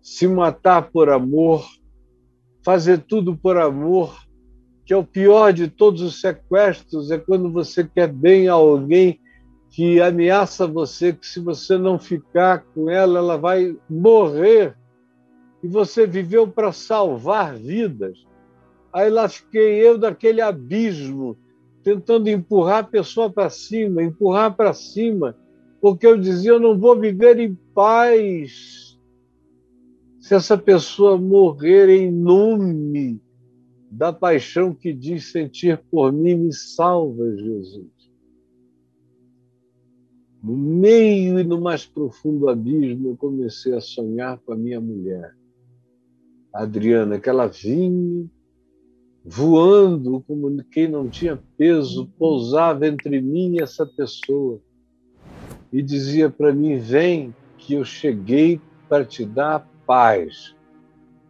se 0.00 0.28
matar 0.28 0.92
por 0.92 1.08
amor, 1.08 1.66
fazer 2.64 2.98
tudo 2.98 3.36
por 3.36 3.56
amor, 3.56 4.29
que 4.90 4.94
é 4.94 4.96
o 4.96 5.04
pior 5.04 5.52
de 5.52 5.68
todos 5.68 6.02
os 6.02 6.20
sequestros, 6.20 7.12
é 7.12 7.16
quando 7.16 7.48
você 7.48 7.84
quer 7.84 8.08
bem 8.08 8.48
a 8.48 8.54
alguém 8.54 9.20
que 9.68 10.00
ameaça 10.00 10.66
você 10.66 11.12
que 11.12 11.24
se 11.24 11.38
você 11.38 11.78
não 11.78 11.96
ficar 11.96 12.64
com 12.74 12.90
ela, 12.90 13.20
ela 13.20 13.38
vai 13.38 13.76
morrer. 13.88 14.76
E 15.62 15.68
você 15.68 16.08
viveu 16.08 16.48
para 16.48 16.72
salvar 16.72 17.54
vidas. 17.54 18.26
Aí 18.92 19.08
lá 19.08 19.28
fiquei 19.28 19.74
eu 19.74 19.96
daquele 19.96 20.40
abismo, 20.40 21.38
tentando 21.84 22.28
empurrar 22.28 22.78
a 22.78 22.88
pessoa 22.88 23.30
para 23.30 23.48
cima, 23.48 24.02
empurrar 24.02 24.56
para 24.56 24.74
cima, 24.74 25.36
porque 25.80 26.04
eu 26.04 26.18
dizia: 26.18 26.50
eu 26.50 26.58
não 26.58 26.76
vou 26.76 26.98
viver 26.98 27.38
em 27.38 27.56
paz 27.72 28.98
se 30.18 30.34
essa 30.34 30.58
pessoa 30.58 31.16
morrer 31.16 31.88
em 31.90 32.10
nome 32.10 33.20
da 33.90 34.12
paixão 34.12 34.72
que 34.72 34.92
diz 34.92 35.32
sentir 35.32 35.82
por 35.90 36.12
mim, 36.12 36.36
me 36.36 36.52
salva, 36.52 37.36
Jesus. 37.36 37.90
No 40.42 40.56
meio 40.56 41.38
e 41.38 41.44
no 41.44 41.60
mais 41.60 41.84
profundo 41.84 42.48
abismo, 42.48 43.10
eu 43.10 43.16
comecei 43.16 43.74
a 43.74 43.80
sonhar 43.80 44.38
com 44.38 44.52
a 44.52 44.56
minha 44.56 44.80
mulher. 44.80 45.34
Adriana, 46.52 47.18
que 47.18 47.28
ela 47.28 47.46
vinha 47.46 48.30
voando 49.24 50.22
como 50.26 50.64
quem 50.64 50.88
não 50.88 51.08
tinha 51.08 51.38
peso, 51.56 52.10
pousava 52.18 52.86
entre 52.86 53.20
mim 53.20 53.56
e 53.56 53.62
essa 53.62 53.84
pessoa 53.84 54.60
e 55.72 55.82
dizia 55.82 56.30
para 56.30 56.52
mim: 56.52 56.78
Vem, 56.78 57.34
que 57.58 57.74
eu 57.74 57.84
cheguei 57.84 58.60
para 58.88 59.04
te 59.04 59.24
dar 59.24 59.68
paz. 59.86 60.54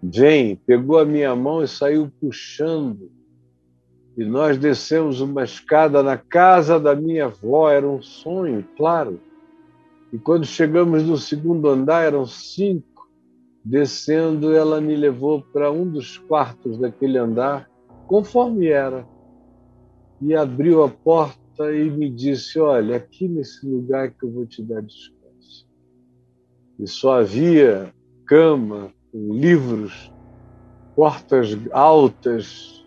Vem, 0.03 0.57
pegou 0.57 0.99
a 0.99 1.05
minha 1.05 1.35
mão 1.37 1.63
e 1.63 1.69
saiu 1.69 2.11
puxando. 2.21 3.11
E 4.17 4.25
nós 4.25 4.57
descemos 4.57 5.21
uma 5.21 5.45
escada 5.45 6.03
na 6.03 6.17
casa 6.17 6.81
da 6.81 6.95
minha 6.95 7.27
avó, 7.27 7.71
era 7.71 7.87
um 7.89 8.01
sonho, 8.03 8.67
claro. 8.77 9.21
E 10.13 10.19
quando 10.19 10.45
chegamos 10.45 11.03
no 11.03 11.17
segundo 11.17 11.69
andar, 11.69 12.05
eram 12.05 12.27
cinco. 12.27 13.09
Descendo, 13.63 14.55
ela 14.55 14.81
me 14.81 14.97
levou 14.97 15.43
para 15.43 15.71
um 15.71 15.87
dos 15.87 16.17
quartos 16.17 16.79
daquele 16.79 17.19
andar, 17.19 17.71
conforme 18.07 18.69
era, 18.69 19.07
e 20.21 20.35
abriu 20.35 20.83
a 20.83 20.89
porta 20.89 21.73
e 21.75 21.91
me 21.91 22.11
disse: 22.11 22.59
Olha, 22.59 22.97
aqui 22.97 23.29
nesse 23.29 23.67
lugar 23.67 24.11
que 24.11 24.25
eu 24.25 24.31
vou 24.31 24.47
te 24.47 24.63
dar 24.63 24.81
descanso. 24.81 25.69
E 26.79 26.87
só 26.87 27.21
havia 27.21 27.93
cama, 28.27 28.93
livros, 29.13 30.13
portas 30.95 31.57
altas 31.73 32.85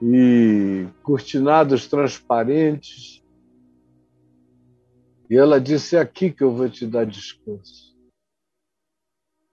e 0.00 0.86
cortinados 1.02 1.86
transparentes. 1.86 3.22
E 5.30 5.36
ela 5.36 5.60
disse: 5.60 5.96
É 5.96 6.00
aqui 6.00 6.30
que 6.30 6.42
eu 6.42 6.52
vou 6.52 6.68
te 6.68 6.86
dar 6.86 7.04
descanso. 7.04 7.88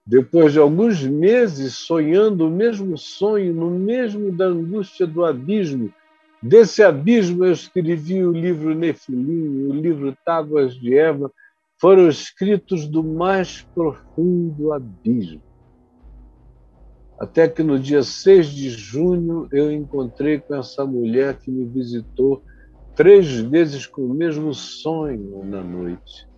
Depois 0.06 0.52
de 0.52 0.60
alguns 0.60 1.02
meses 1.02 1.74
sonhando 1.74 2.46
o 2.46 2.50
mesmo 2.50 2.96
sonho, 2.96 3.52
no 3.52 3.70
mesmo 3.70 4.30
da 4.30 4.46
angústia 4.46 5.04
do 5.04 5.24
abismo, 5.24 5.92
desse 6.40 6.80
abismo 6.82 7.44
eu 7.44 7.52
escrevi 7.52 8.24
o 8.24 8.30
livro 8.30 8.72
Nefilim, 8.72 9.66
o 9.68 9.72
livro 9.72 10.16
Tábuas 10.24 10.76
de 10.76 10.96
Eva, 10.96 11.30
foram 11.80 12.08
escritos 12.08 12.86
do 12.86 13.02
mais 13.02 13.66
profundo 13.74 14.72
abismo. 14.72 15.42
Até 17.18 17.48
que 17.48 17.62
no 17.62 17.78
dia 17.78 18.02
6 18.02 18.48
de 18.48 18.68
junho 18.70 19.48
eu 19.50 19.72
encontrei 19.72 20.38
com 20.38 20.54
essa 20.54 20.84
mulher 20.84 21.38
que 21.38 21.50
me 21.50 21.64
visitou 21.64 22.42
três 22.94 23.26
vezes 23.40 23.86
com 23.86 24.02
o 24.02 24.14
mesmo 24.14 24.52
sonho 24.52 25.44
na 25.44 25.62
noite. 25.62 26.28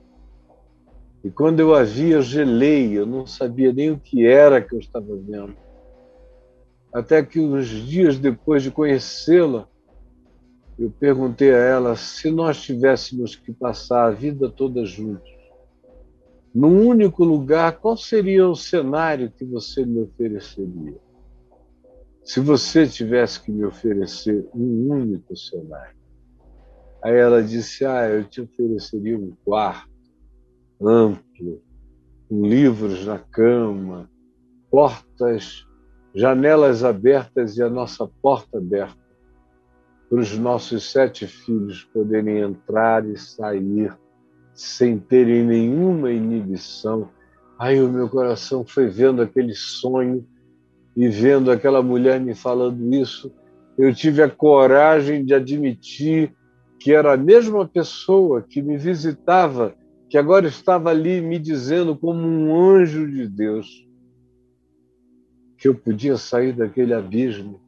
E 1.25 1.31
quando 1.31 1.61
eu 1.61 1.75
a 1.75 1.83
vi, 1.83 2.11
eu 2.11 2.23
gelei, 2.23 2.97
eu 2.97 3.05
não 3.05 3.27
sabia 3.27 3.73
nem 3.73 3.91
o 3.91 3.99
que 3.99 4.25
era 4.25 4.63
que 4.63 4.75
eu 4.75 4.79
estava 4.79 5.17
vendo. 5.17 5.57
Até 6.93 7.23
que 7.25 7.41
uns 7.41 7.67
dias 7.67 8.19
depois 8.19 8.63
de 8.63 8.71
conhecê-la, 8.71 9.69
eu 10.79 10.91
perguntei 10.91 11.53
a 11.53 11.59
ela 11.59 11.97
se 11.97 12.31
nós 12.31 12.63
tivéssemos 12.63 13.35
que 13.35 13.53
passar 13.53 14.07
a 14.07 14.11
vida 14.11 14.49
toda 14.49 14.87
juntos, 14.87 15.29
num 16.59 16.89
único 16.89 17.23
lugar, 17.23 17.79
qual 17.79 17.97
seria 17.97 18.49
o 18.49 18.57
cenário 18.57 19.31
que 19.31 19.45
você 19.45 19.87
me 19.87 20.01
ofereceria? 20.01 20.99
Se 22.25 22.41
você 22.41 22.85
tivesse 22.85 23.41
que 23.41 23.53
me 23.53 23.65
oferecer 23.65 24.45
um 24.53 24.91
único 24.91 25.37
cenário. 25.37 25.97
Aí 27.01 27.15
ela 27.15 27.45
disse: 27.45 27.85
Ah, 27.85 28.09
eu 28.09 28.25
te 28.25 28.41
ofereceria 28.41 29.17
um 29.17 29.37
quarto 29.45 29.89
amplo, 30.83 31.63
com 32.29 32.45
livros 32.45 33.07
na 33.07 33.21
cama, 33.21 34.11
portas, 34.69 35.65
janelas 36.13 36.83
abertas 36.83 37.57
e 37.57 37.63
a 37.63 37.71
nossa 37.71 38.11
porta 38.21 38.59
aberta, 38.59 38.99
para 40.11 40.19
os 40.19 40.37
nossos 40.37 40.91
sete 40.91 41.25
filhos 41.25 41.85
poderem 41.85 42.41
entrar 42.41 43.09
e 43.09 43.17
sair 43.17 43.97
sem 44.59 44.99
terem 44.99 45.45
nenhuma 45.45 46.11
inibição. 46.11 47.09
Aí 47.57 47.81
o 47.81 47.89
meu 47.89 48.09
coração 48.09 48.65
foi 48.67 48.89
vendo 48.89 49.23
aquele 49.23 49.55
sonho 49.55 50.27
e 50.97 51.09
vendo 51.09 51.53
aquela 51.53 51.81
mulher 51.81 52.21
me 52.21 52.35
falando 52.35 52.93
isso, 52.93 53.33
eu 53.79 53.95
tive 53.95 54.21
a 54.21 54.29
coragem 54.29 55.25
de 55.25 55.33
admitir 55.33 56.35
que 56.81 56.93
era 56.93 57.13
a 57.13 57.17
mesma 57.17 57.69
pessoa 57.69 58.43
que 58.43 58.61
me 58.61 58.77
visitava, 58.77 59.75
que 60.11 60.19
agora 60.19 60.49
estava 60.49 60.91
ali 60.91 61.21
me 61.21 61.39
dizendo 61.39 61.97
como 61.97 62.21
um 62.21 62.61
anjo 62.61 63.09
de 63.09 63.29
Deus 63.29 63.87
que 65.57 65.69
eu 65.69 65.75
podia 65.75 66.17
sair 66.17 66.53
daquele 66.53 66.95
abismo. 66.95 67.61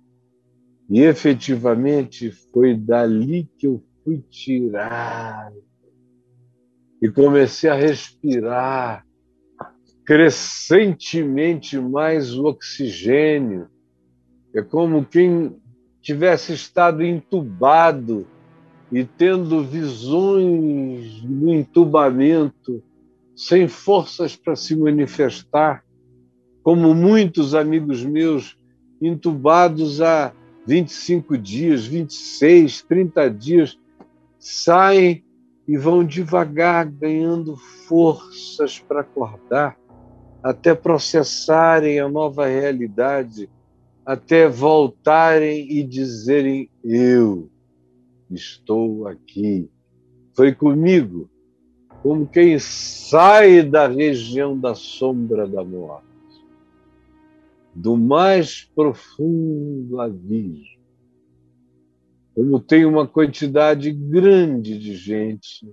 E 0.89 1.03
efetivamente 1.03 2.33
foi 2.53 2.75
dali 2.75 3.49
que 3.59 3.69
eu 3.69 3.81
fui 4.03 4.19
tirado 4.29 5.70
e 7.01 7.09
comecei 7.09 7.71
a 7.71 7.75
respirar 7.75 9.07
crescentemente 10.05 11.79
mais 11.79 12.35
o 12.35 12.47
oxigênio. 12.47 13.69
É 14.55 14.61
como 14.61 15.05
quem 15.05 15.57
tivesse 16.03 16.53
estado 16.53 17.03
entubado 17.03 18.27
e 18.91 19.05
tendo 19.05 19.63
visões 19.63 21.23
no 21.23 21.55
entubamento, 21.55 22.83
sem 23.37 23.69
forças 23.69 24.35
para 24.35 24.57
se 24.57 24.75
manifestar, 24.75 25.85
como 26.63 26.93
muitos 26.95 27.55
amigos 27.55 28.05
meus 28.05 28.59
entubados 29.01 30.03
há 30.03 30.33
25 30.67 31.39
dias, 31.39 31.87
26, 31.87 32.83
30 32.83 33.31
dias, 33.31 33.79
saem 34.39 35.25
e 35.71 35.77
vão 35.77 36.05
devagar 36.05 36.85
ganhando 36.85 37.57
forças 37.87 38.81
para 38.81 39.03
acordar, 39.03 39.79
até 40.43 40.75
processarem 40.75 42.01
a 42.01 42.09
nova 42.09 42.45
realidade, 42.45 43.49
até 44.05 44.49
voltarem 44.49 45.71
e 45.71 45.85
dizerem: 45.85 46.69
Eu 46.83 47.49
estou 48.29 49.07
aqui. 49.07 49.71
Foi 50.35 50.53
comigo, 50.53 51.31
como 52.03 52.27
quem 52.27 52.59
sai 52.59 53.63
da 53.63 53.87
região 53.87 54.59
da 54.59 54.75
sombra 54.75 55.47
da 55.47 55.63
morte, 55.63 56.05
do 57.73 57.97
mais 57.97 58.69
profundo 58.75 60.01
abismo 60.01 60.80
como 62.41 62.59
tem 62.59 62.87
uma 62.87 63.07
quantidade 63.07 63.93
grande 63.93 64.79
de 64.79 64.95
gente 64.95 65.71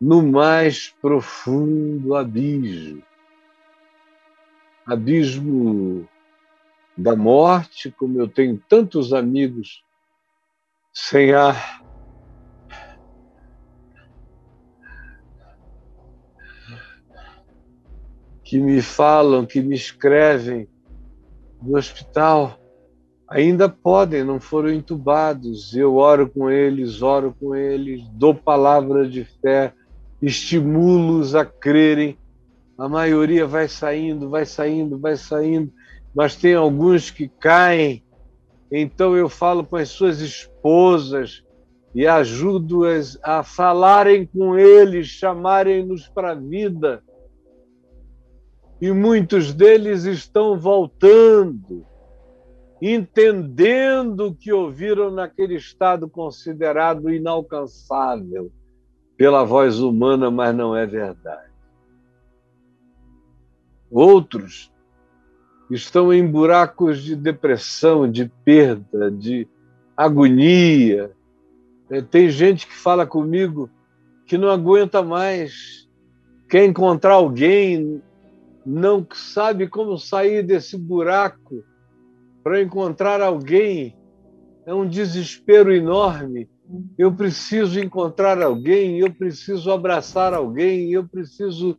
no 0.00 0.22
mais 0.22 0.88
profundo 1.02 2.14
abismo 2.14 3.04
abismo 4.86 6.08
da 6.96 7.14
morte, 7.14 7.90
como 7.90 8.18
eu 8.18 8.26
tenho 8.26 8.58
tantos 8.70 9.12
amigos 9.12 9.84
sem 10.94 11.34
ar. 11.34 11.82
Que 18.42 18.58
me 18.58 18.80
falam, 18.80 19.44
que 19.44 19.60
me 19.60 19.74
escrevem 19.74 20.66
no 21.60 21.76
hospital 21.76 22.61
ainda 23.32 23.68
podem, 23.68 24.22
não 24.22 24.38
foram 24.38 24.70
entubados. 24.70 25.74
Eu 25.74 25.96
oro 25.96 26.28
com 26.28 26.50
eles, 26.50 27.02
oro 27.02 27.34
com 27.38 27.54
eles, 27.54 28.06
dou 28.12 28.34
palavra 28.34 29.08
de 29.08 29.24
fé, 29.24 29.72
estimulo-os 30.20 31.34
a 31.34 31.44
crerem. 31.44 32.18
A 32.76 32.88
maioria 32.88 33.46
vai 33.46 33.68
saindo, 33.68 34.28
vai 34.28 34.44
saindo, 34.44 34.98
vai 34.98 35.16
saindo, 35.16 35.72
mas 36.14 36.36
tem 36.36 36.54
alguns 36.54 37.10
que 37.10 37.28
caem. 37.28 38.04
Então 38.70 39.16
eu 39.16 39.28
falo 39.28 39.64
com 39.64 39.76
as 39.76 39.88
suas 39.88 40.20
esposas 40.20 41.42
e 41.94 42.06
ajudo-as 42.06 43.18
a 43.22 43.42
falarem 43.42 44.26
com 44.26 44.58
eles, 44.58 45.06
chamarem-nos 45.06 46.08
para 46.08 46.32
a 46.32 46.34
vida. 46.34 47.02
E 48.80 48.90
muitos 48.92 49.54
deles 49.54 50.04
estão 50.04 50.58
voltando 50.58 51.86
entendendo 52.84 54.34
que 54.34 54.52
ouviram 54.52 55.08
naquele 55.08 55.54
estado 55.54 56.08
considerado 56.08 57.08
inalcançável 57.08 58.50
pela 59.16 59.44
voz 59.44 59.78
humana, 59.78 60.32
mas 60.32 60.52
não 60.52 60.76
é 60.76 60.84
verdade. 60.84 61.52
Outros 63.88 64.72
estão 65.70 66.12
em 66.12 66.26
buracos 66.26 67.00
de 67.00 67.14
depressão, 67.14 68.10
de 68.10 68.28
perda, 68.44 69.12
de 69.12 69.46
agonia. 69.96 71.12
É, 71.88 72.02
tem 72.02 72.30
gente 72.30 72.66
que 72.66 72.74
fala 72.74 73.06
comigo 73.06 73.70
que 74.26 74.36
não 74.36 74.48
aguenta 74.50 75.02
mais, 75.02 75.88
quer 76.48 76.64
encontrar 76.64 77.14
alguém 77.14 78.02
não 78.64 79.06
sabe 79.12 79.68
como 79.68 79.98
sair 79.98 80.42
desse 80.42 80.76
buraco 80.76 81.64
para 82.42 82.60
encontrar 82.60 83.20
alguém. 83.20 83.96
É 84.66 84.74
um 84.74 84.88
desespero 84.88 85.74
enorme. 85.74 86.48
Eu 86.96 87.12
preciso 87.14 87.78
encontrar 87.80 88.40
alguém, 88.40 88.98
eu 88.98 89.12
preciso 89.12 89.70
abraçar 89.70 90.32
alguém, 90.32 90.92
eu 90.92 91.06
preciso 91.06 91.78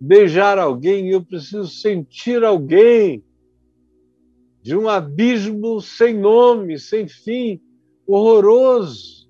beijar 0.00 0.58
alguém, 0.58 1.08
eu 1.08 1.24
preciso 1.24 1.68
sentir 1.68 2.44
alguém. 2.44 3.24
De 4.62 4.76
um 4.76 4.88
abismo 4.88 5.80
sem 5.80 6.18
nome, 6.18 6.78
sem 6.78 7.06
fim, 7.06 7.60
horroroso. 8.06 9.28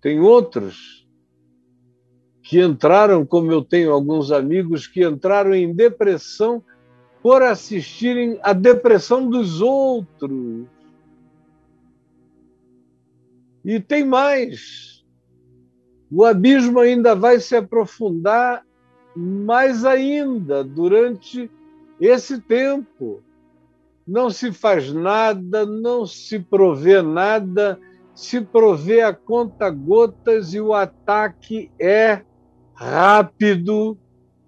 Tem 0.00 0.20
outros 0.20 1.06
que 2.42 2.60
entraram, 2.60 3.24
como 3.24 3.52
eu 3.52 3.62
tenho 3.62 3.92
alguns 3.92 4.32
amigos, 4.32 4.86
que 4.86 5.04
entraram 5.04 5.54
em 5.54 5.74
depressão 5.74 6.64
por 7.22 7.42
assistirem 7.42 8.38
à 8.42 8.52
depressão 8.52 9.28
dos 9.28 9.60
outros. 9.60 10.66
E 13.64 13.78
tem 13.78 14.04
mais. 14.04 15.04
O 16.10 16.24
abismo 16.24 16.80
ainda 16.80 17.14
vai 17.14 17.38
se 17.38 17.54
aprofundar 17.54 18.64
mais 19.14 19.84
ainda 19.84 20.64
durante 20.64 21.50
esse 22.00 22.40
tempo. 22.40 23.22
Não 24.06 24.30
se 24.30 24.50
faz 24.50 24.92
nada, 24.92 25.66
não 25.66 26.06
se 26.06 26.40
provê 26.40 27.02
nada, 27.02 27.78
se 28.14 28.40
provê 28.40 29.02
a 29.02 29.12
conta 29.14 29.70
gotas 29.70 30.52
e 30.54 30.60
o 30.60 30.74
ataque 30.74 31.70
é 31.78 32.22
rápido, 32.74 33.96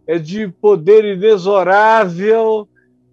é 0.06 0.18
de 0.18 0.48
poder 0.48 1.04
inexorável, 1.04 2.68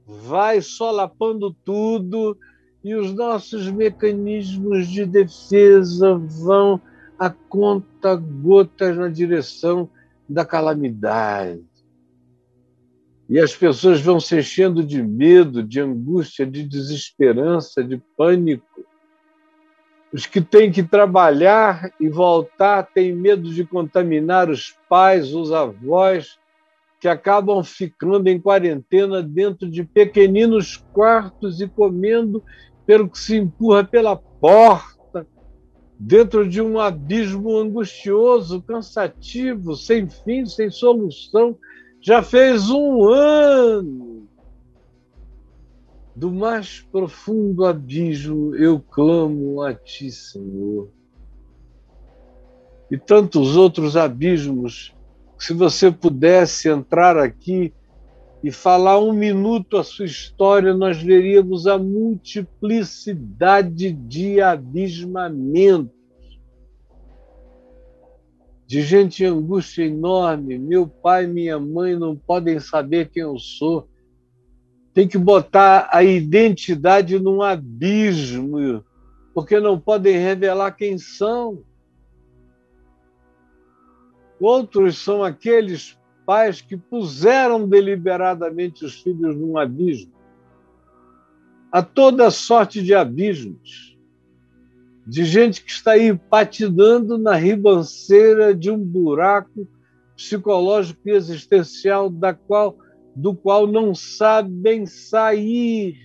vai 0.06 0.62
solapando 0.62 1.56
tudo 1.64 2.38
e 2.84 2.96
os 2.96 3.14
nossos 3.14 3.70
mecanismos 3.70 4.88
de 4.88 5.06
defesa 5.06 6.16
vão 6.18 6.82
a 7.18 7.30
conta 7.30 8.16
gotas 8.16 8.98
na 8.98 9.10
direção 9.10 9.90
da 10.28 10.46
calamidade. 10.46 11.64
E 13.30 13.38
as 13.38 13.56
pessoas 13.56 14.02
vão 14.02 14.20
se 14.20 14.40
enchendo 14.40 14.84
de 14.84 15.04
medo, 15.04 15.62
de 15.62 15.80
angústia, 15.80 16.48
de 16.48 16.64
desesperança, 16.64 17.84
de 17.84 18.02
pânico. 18.18 18.66
Os 20.12 20.26
que 20.26 20.42
têm 20.42 20.72
que 20.72 20.82
trabalhar 20.82 21.94
e 22.00 22.10
voltar 22.10 22.82
têm 22.84 23.14
medo 23.14 23.54
de 23.54 23.64
contaminar 23.64 24.50
os 24.50 24.76
pais, 24.90 25.36
os 25.36 25.52
avós, 25.52 26.39
que 27.00 27.08
acabam 27.08 27.64
ficando 27.64 28.28
em 28.28 28.40
quarentena 28.40 29.24
dentro 29.24 29.70
de 29.70 29.84
pequeninos 29.84 30.78
quartos 30.92 31.62
e 31.62 31.68
comendo 31.68 32.44
pelo 32.86 33.10
que 33.10 33.18
se 33.18 33.38
empurra 33.38 33.84
pela 33.84 34.16
porta, 34.16 35.26
dentro 35.98 36.48
de 36.48 36.62
um 36.62 36.80
abismo 36.80 37.58
angustioso, 37.58 38.62
cansativo, 38.62 39.76
sem 39.76 40.10
fim, 40.10 40.46
sem 40.46 40.70
solução. 40.70 41.58
Já 42.02 42.22
fez 42.22 42.70
um 42.70 43.06
ano. 43.06 44.28
Do 46.16 46.32
mais 46.32 46.82
profundo 46.92 47.66
abismo 47.66 48.54
eu 48.56 48.80
clamo 48.80 49.62
a 49.62 49.74
ti, 49.74 50.12
Senhor. 50.12 50.90
E 52.92 52.98
tantos 52.98 53.56
outros 53.56 53.96
abismos, 53.96 54.94
se 55.40 55.54
você 55.54 55.90
pudesse 55.90 56.68
entrar 56.68 57.18
aqui 57.18 57.74
e 58.44 58.52
falar 58.52 59.00
um 59.00 59.14
minuto 59.14 59.78
a 59.78 59.84
sua 59.84 60.06
história, 60.06 60.74
nós 60.74 61.02
veríamos 61.02 61.66
a 61.66 61.78
multiplicidade 61.78 63.94
de 63.94 64.42
abismamentos, 64.42 65.98
de 68.68 68.82
gente 68.82 69.24
em 69.24 69.28
angústia 69.28 69.86
enorme. 69.86 70.60
Meu 70.60 70.86
pai 70.86 71.26
minha 71.26 71.58
mãe 71.58 71.98
não 71.98 72.18
podem 72.18 72.60
saber 72.60 73.10
quem 73.10 73.24
eu 73.24 73.40
sou. 73.40 73.88
Tem 74.94 75.08
que 75.08 75.18
botar 75.18 75.88
a 75.92 76.04
identidade 76.04 77.18
num 77.18 77.42
abismo, 77.42 78.84
porque 79.34 79.58
não 79.60 79.80
podem 79.80 80.18
revelar 80.18 80.74
quem 80.74 80.98
são. 80.98 81.64
Outros 84.40 84.98
são 84.98 85.24
aqueles 85.24 85.98
pais 86.26 86.62
que 86.62 86.78
puseram 86.78 87.68
deliberadamente 87.68 88.86
os 88.86 89.02
filhos 89.02 89.36
num 89.36 89.58
abismo. 89.58 90.14
Há 91.72 91.82
toda 91.82 92.32
sorte 92.32 92.82
de 92.82 92.96
abismos, 92.96 93.98
de 95.06 95.26
gente 95.26 95.64
que 95.64 95.72
está 95.72 95.92
aí 95.92 96.16
patinando 96.16 97.18
na 97.18 97.36
ribanceira 97.36 98.56
de 98.56 98.72
um 98.72 98.78
buraco 98.78 99.68
psicológico 100.16 101.02
e 101.06 101.12
existencial 101.12 102.10
da 102.10 102.34
qual, 102.34 102.78
do 103.16 103.36
qual 103.36 103.68
não 103.68 103.94
sabem 103.94 104.86
sair. 104.86 105.96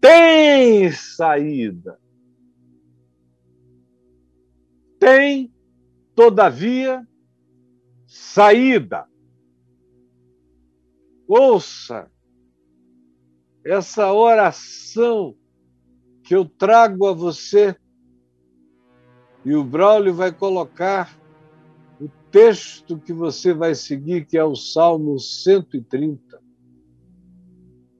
Tem 0.00 0.90
saída. 0.92 1.98
Tem 4.98 5.52
todavia, 6.14 7.06
saída. 8.06 9.06
Ouça 11.26 12.10
essa 13.64 14.12
oração 14.12 15.36
que 16.24 16.34
eu 16.34 16.44
trago 16.44 17.06
a 17.06 17.12
você 17.12 17.76
e 19.44 19.54
o 19.54 19.62
Braulio 19.62 20.14
vai 20.14 20.32
colocar 20.32 21.16
o 22.00 22.08
texto 22.30 22.98
que 22.98 23.12
você 23.12 23.54
vai 23.54 23.74
seguir, 23.74 24.26
que 24.26 24.36
é 24.36 24.44
o 24.44 24.56
Salmo 24.56 25.18
130, 25.18 26.42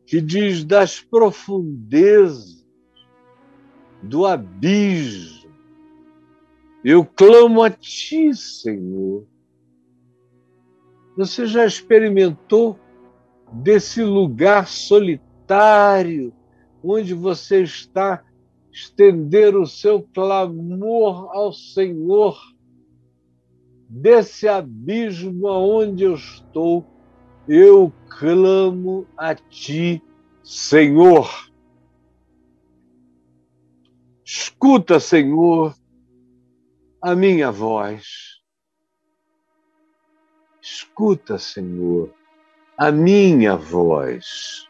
que 0.06 0.20
diz 0.20 0.64
das 0.64 1.00
profundezas 1.00 2.66
do 4.02 4.26
abismo 4.26 5.37
eu 6.90 7.04
clamo 7.04 7.62
a 7.62 7.68
Ti, 7.68 8.34
Senhor. 8.34 9.26
Você 11.16 11.46
já 11.46 11.66
experimentou 11.66 12.78
desse 13.52 14.02
lugar 14.02 14.66
solitário 14.66 16.32
onde 16.82 17.12
você 17.12 17.62
está 17.62 18.24
estender 18.72 19.54
o 19.54 19.66
seu 19.66 20.02
clamor 20.14 21.28
ao 21.36 21.52
Senhor 21.52 22.38
desse 23.88 24.48
abismo 24.48 25.46
aonde 25.46 26.04
eu 26.04 26.14
estou, 26.14 26.86
eu 27.46 27.92
clamo 28.08 29.06
a 29.16 29.34
ti, 29.34 30.02
Senhor. 30.42 31.50
Escuta, 34.24 35.00
Senhor, 35.00 35.74
a 37.00 37.14
minha 37.14 37.50
voz. 37.50 38.38
Escuta, 40.60 41.38
Senhor, 41.38 42.12
a 42.76 42.90
minha 42.90 43.56
voz. 43.56 44.66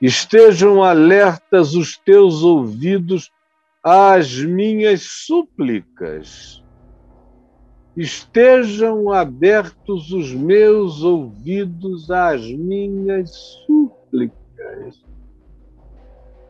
Estejam 0.00 0.82
alertas 0.82 1.74
os 1.74 1.98
teus 1.98 2.42
ouvidos 2.42 3.30
às 3.82 4.38
minhas 4.38 5.02
súplicas. 5.02 6.62
Estejam 7.96 9.12
abertos 9.12 10.12
os 10.12 10.32
meus 10.32 11.02
ouvidos 11.02 12.10
às 12.10 12.40
minhas 12.46 13.30
súplicas. 13.66 15.04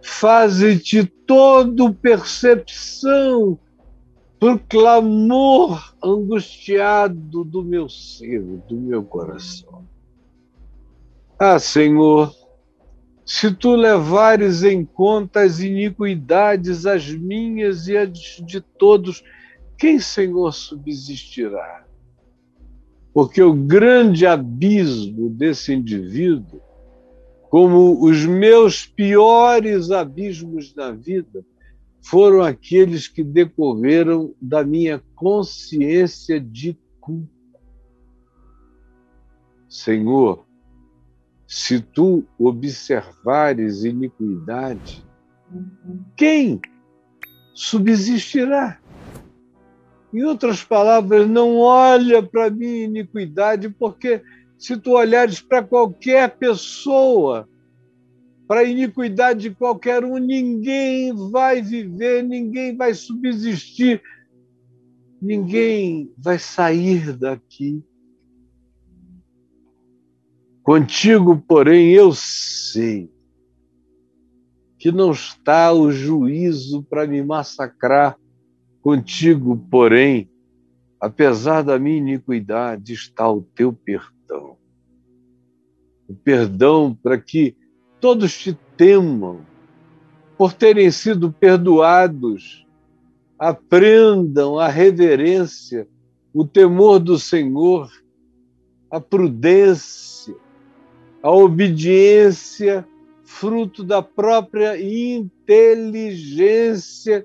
Faze-te 0.02 1.04
todo 1.04 1.94
percepção 1.94 3.58
por 4.40 4.58
clamor 4.60 5.94
angustiado 6.02 7.44
do 7.44 7.62
meu 7.62 7.90
ser, 7.90 8.40
do 8.66 8.74
meu 8.74 9.04
coração. 9.04 9.86
Ah, 11.38 11.58
Senhor, 11.58 12.34
se 13.26 13.54
tu 13.54 13.76
levares 13.76 14.62
em 14.62 14.82
conta 14.82 15.42
as 15.42 15.60
iniquidades, 15.60 16.86
as 16.86 17.12
minhas 17.12 17.86
e 17.86 17.98
as 17.98 18.10
de 18.10 18.62
todos, 18.62 19.22
quem, 19.76 20.00
Senhor, 20.00 20.52
subsistirá? 20.52 21.84
Porque 23.12 23.42
o 23.42 23.52
grande 23.52 24.26
abismo 24.26 25.28
desse 25.28 25.74
indivíduo, 25.74 26.62
como 27.50 28.02
os 28.02 28.24
meus 28.24 28.86
piores 28.86 29.90
abismos 29.90 30.74
na 30.74 30.92
vida, 30.92 31.44
foram 32.02 32.42
aqueles 32.42 33.06
que 33.06 33.22
decorreram 33.22 34.34
da 34.40 34.64
minha 34.64 35.02
consciência 35.14 36.40
de 36.40 36.78
culpa. 37.00 37.28
Senhor, 39.68 40.44
se 41.46 41.80
tu 41.80 42.24
observares 42.38 43.84
iniquidade, 43.84 45.04
quem 46.16 46.60
subsistirá? 47.54 48.80
Em 50.12 50.24
outras 50.24 50.64
palavras, 50.64 51.28
não 51.28 51.58
olha 51.58 52.22
para 52.22 52.50
minha 52.50 52.84
iniquidade, 52.84 53.68
porque 53.68 54.22
se 54.58 54.76
tu 54.76 54.92
olhares 54.92 55.40
para 55.40 55.62
qualquer 55.62 56.36
pessoa, 56.36 57.48
para 58.50 58.62
a 58.62 58.64
iniquidade 58.64 59.42
de 59.42 59.54
qualquer 59.54 60.04
um, 60.04 60.18
ninguém 60.18 61.14
vai 61.30 61.62
viver, 61.62 62.24
ninguém 62.24 62.76
vai 62.76 62.92
subsistir, 62.94 64.02
ninguém 65.22 66.12
vai 66.18 66.36
sair 66.36 67.16
daqui. 67.16 67.80
Contigo, 70.64 71.40
porém, 71.46 71.92
eu 71.92 72.12
sei 72.12 73.08
que 74.80 74.90
não 74.90 75.12
está 75.12 75.72
o 75.72 75.92
juízo 75.92 76.82
para 76.82 77.06
me 77.06 77.22
massacrar. 77.22 78.18
Contigo, 78.82 79.56
porém, 79.70 80.28
apesar 81.00 81.62
da 81.62 81.78
minha 81.78 81.98
iniquidade, 81.98 82.94
está 82.94 83.30
o 83.30 83.42
teu 83.42 83.72
perdão. 83.72 84.58
O 86.08 86.16
perdão 86.16 86.92
para 87.00 87.16
que 87.16 87.59
todos 88.00 88.36
te 88.36 88.52
temam, 88.76 89.46
por 90.36 90.52
terem 90.52 90.90
sido 90.90 91.30
perdoados, 91.30 92.66
aprendam 93.38 94.58
a 94.58 94.66
reverência, 94.68 95.86
o 96.32 96.44
temor 96.46 96.98
do 96.98 97.18
Senhor, 97.18 97.90
a 98.90 99.00
prudência, 99.00 100.34
a 101.22 101.30
obediência, 101.30 102.86
fruto 103.22 103.84
da 103.84 104.02
própria 104.02 104.80
inteligência 104.80 107.24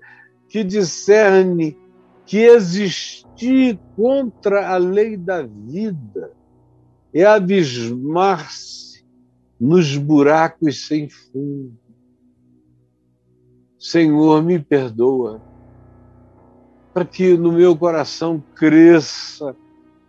que 0.49 0.63
discerne 0.63 1.77
que 2.25 2.37
existir 2.37 3.79
contra 3.95 4.69
a 4.69 4.77
lei 4.77 5.17
da 5.17 5.43
vida 5.43 6.31
é 7.13 7.23
abismar-se 7.23 8.84
nos 9.59 9.97
buracos 9.97 10.87
sem 10.87 11.09
fundo. 11.09 11.77
Senhor, 13.79 14.43
me 14.43 14.59
perdoa, 14.59 15.41
para 16.93 17.05
que 17.05 17.37
no 17.37 17.51
meu 17.51 17.75
coração 17.77 18.43
cresça 18.55 19.55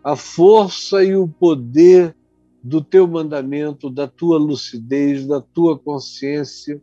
a 0.03 0.17
força 0.17 1.03
e 1.03 1.15
o 1.17 1.27
poder 1.27 2.15
do 2.63 2.81
teu 2.83 3.07
mandamento, 3.07 3.91
da 3.91 4.09
tua 4.09 4.39
lucidez, 4.39 5.27
da 5.27 5.41
tua 5.41 5.79
consciência 5.79 6.81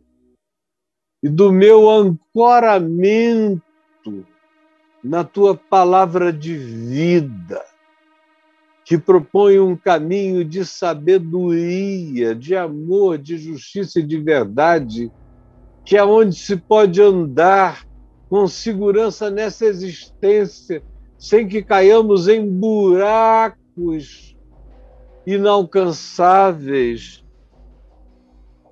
e 1.22 1.28
do 1.28 1.50
meu 1.50 1.90
ancoramento 1.90 3.62
na 5.02 5.22
tua 5.24 5.54
palavra 5.54 6.32
de 6.32 6.56
vida, 6.56 7.62
que 8.84 8.98
propõe 8.98 9.58
um 9.58 9.74
caminho 9.74 10.44
de 10.44 10.64
sabedoria, 10.64 12.34
de 12.34 12.54
amor, 12.54 13.16
de 13.16 13.38
justiça 13.38 14.00
e 14.00 14.02
de 14.02 14.18
verdade, 14.18 15.10
que 15.84 15.96
é 15.96 16.04
onde 16.04 16.36
se 16.36 16.56
pode 16.56 17.00
andar 17.00 17.86
com 18.28 18.46
segurança 18.46 19.30
nessa 19.30 19.64
existência, 19.64 20.82
sem 21.18 21.48
que 21.48 21.62
caiamos 21.62 22.28
em 22.28 22.46
buracos 22.46 24.36
inalcançáveis. 25.26 27.24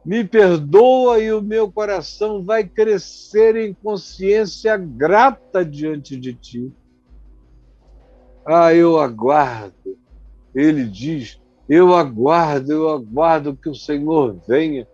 Me 0.05 0.25
perdoa 0.25 1.20
e 1.20 1.33
o 1.33 1.40
meu 1.40 1.70
coração 1.70 2.44
vai 2.44 2.64
crescer 2.64 3.57
em 3.57 3.72
consciência 3.72 4.77
grata 4.77 5.64
diante 5.64 6.16
de 6.16 6.35
ti. 6.35 6.72
Ah, 8.44 8.75
eu 8.75 8.98
aguardo. 8.98 9.91
Ele 10.55 10.85
diz: 10.85 11.41
Eu 11.69 11.95
aguardo, 11.95 12.73
eu 12.73 12.88
aguardo 12.88 13.57
que 13.57 13.69
o 13.69 13.75
Senhor 13.75 14.38
venha, 14.47 14.87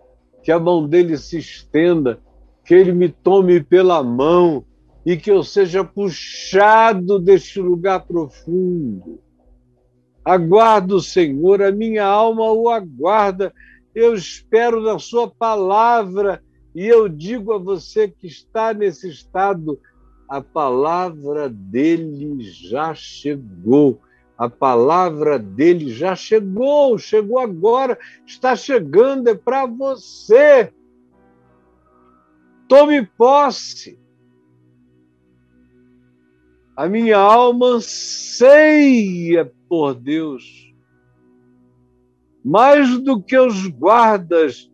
que 0.43 0.53
a 0.53 0.59
mão 0.59 0.87
dele 0.87 1.17
se 1.17 1.39
estenda, 1.39 2.21
que 2.65 2.75
ele 2.75 2.93
me 2.93 3.09
tome 3.09 3.63
pela 3.63 4.03
mão 4.03 4.65
e 5.05 5.17
que 5.17 5.31
eu 5.31 5.43
seja 5.43 5.83
puxado 5.85 7.19
deste 7.19 7.61
lugar 7.61 8.01
profundo 8.07 9.21
Aguardo 10.29 10.97
o 10.97 11.01
Senhor, 11.01 11.63
a 11.63 11.73
minha 11.73 12.05
alma 12.05 12.53
o 12.53 12.69
aguarda. 12.69 13.51
Eu 13.95 14.15
espero 14.15 14.83
na 14.83 14.99
Sua 14.99 15.27
palavra 15.27 16.43
e 16.75 16.87
eu 16.87 17.09
digo 17.09 17.55
a 17.55 17.59
você 17.59 18.09
que 18.09 18.27
está 18.27 18.75
nesse 18.75 19.09
estado: 19.09 19.81
a 20.29 20.43
palavra 20.43 21.49
dele 21.49 22.43
já 22.43 22.93
chegou. 22.95 24.03
A 24.39 24.49
palavra 24.49 25.37
dele 25.37 25.93
já 25.93 26.15
chegou, 26.15 26.97
chegou 26.97 27.41
agora, 27.41 27.99
está 28.25 28.55
chegando, 28.55 29.27
é 29.27 29.35
para 29.35 29.67
você. 29.67 30.73
Tome 32.69 33.05
posse. 33.05 33.99
A 36.77 36.89
minha 36.89 37.19
alma 37.19 37.67
anseia 37.67 39.53
por 39.69 39.95
Deus. 39.95 40.73
Mais 42.45 42.97
do 43.01 43.21
que 43.21 43.37
os 43.37 43.67
guardas 43.67 44.71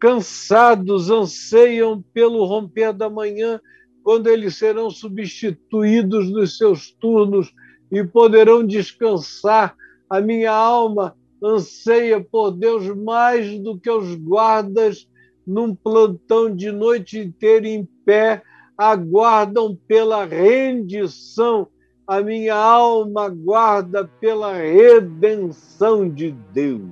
cansados 0.00 1.10
anseiam 1.10 2.02
pelo 2.12 2.44
romper 2.44 2.92
da 2.92 3.08
manhã, 3.08 3.60
quando 4.02 4.26
eles 4.26 4.56
serão 4.56 4.90
substituídos 4.90 6.28
nos 6.30 6.58
seus 6.58 6.90
turnos 6.90 7.54
e 7.94 8.04
poderão 8.04 8.66
descansar. 8.66 9.76
A 10.08 10.20
minha 10.20 10.52
alma 10.52 11.16
anseia 11.42 12.20
por 12.20 12.50
Deus 12.50 12.86
mais 12.96 13.58
do 13.58 13.78
que 13.78 13.90
os 13.90 14.14
guardas 14.14 15.08
num 15.46 15.74
plantão 15.74 16.54
de 16.54 16.72
noite 16.72 17.18
inteira 17.18 17.68
em 17.68 17.84
pé, 18.04 18.42
aguardam 18.76 19.78
pela 19.86 20.24
rendição 20.24 21.68
a 22.06 22.20
minha 22.20 22.54
alma 22.54 23.28
guarda 23.28 24.04
pela 24.20 24.54
redenção 24.54 26.08
de 26.08 26.32
Deus. 26.52 26.90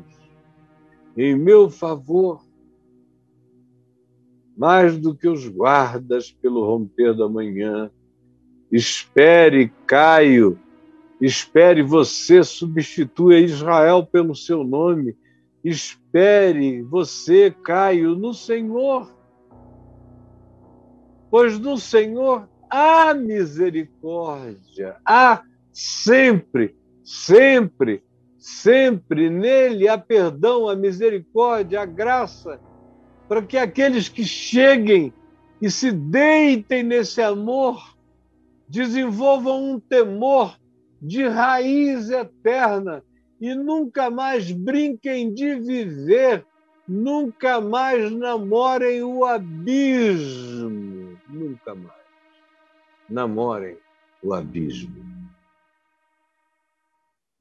Em 1.17 1.37
meu 1.37 1.69
favor, 1.69 2.43
mais 4.57 4.99
do 4.99 5.15
que 5.15 5.29
os 5.29 5.47
guardas 5.49 6.31
pelo 6.31 6.65
romper 6.65 7.15
da 7.15 7.29
manhã, 7.29 7.91
espere, 8.71 9.71
Caio, 9.87 10.59
espere, 11.25 11.83
você 11.83 12.43
substitui 12.43 13.45
Israel 13.45 14.05
pelo 14.05 14.35
seu 14.35 14.65
nome, 14.65 15.17
espere, 15.65 16.83
você, 16.83 17.55
Caio, 17.63 18.17
no 18.17 18.35
Senhor. 18.35 19.09
Pois 21.31 21.61
no 21.61 21.79
Senhor 21.79 22.49
há 22.69 23.15
misericórdia, 23.15 24.97
há 25.07 25.43
sempre, 25.73 26.75
sempre, 27.05 28.03
sempre 28.37 29.31
nele 29.31 29.89
há 29.89 29.97
perdão, 29.97 30.69
a 30.69 30.75
misericórdia, 30.75 31.83
a 31.83 31.87
graça, 31.87 32.61
para 33.29 33.43
que 33.43 33.57
aqueles 33.57 34.09
que 34.09 34.25
cheguem 34.25 35.15
e 35.61 35.71
se 35.71 35.93
deitem 35.93 36.83
nesse 36.83 37.23
amor 37.23 37.97
desenvolvam 38.69 39.73
um 39.73 39.79
temor 39.79 40.59
de 41.03 41.27
raiz 41.27 42.11
eterna 42.11 43.03
e 43.41 43.57
nunca 43.57 44.09
mais 44.09 44.53
brinquem 44.53 45.35
de 45.35 45.57
viver, 45.57 46.47
nunca 46.87 47.61
mais 47.61 48.13
namorem 48.13 49.03
o 49.03 49.25
abismo, 49.25 51.19
nunca 51.29 51.75
mais 51.75 52.03
namorem 53.09 53.77
o 54.23 54.33
abismo. 54.33 55.05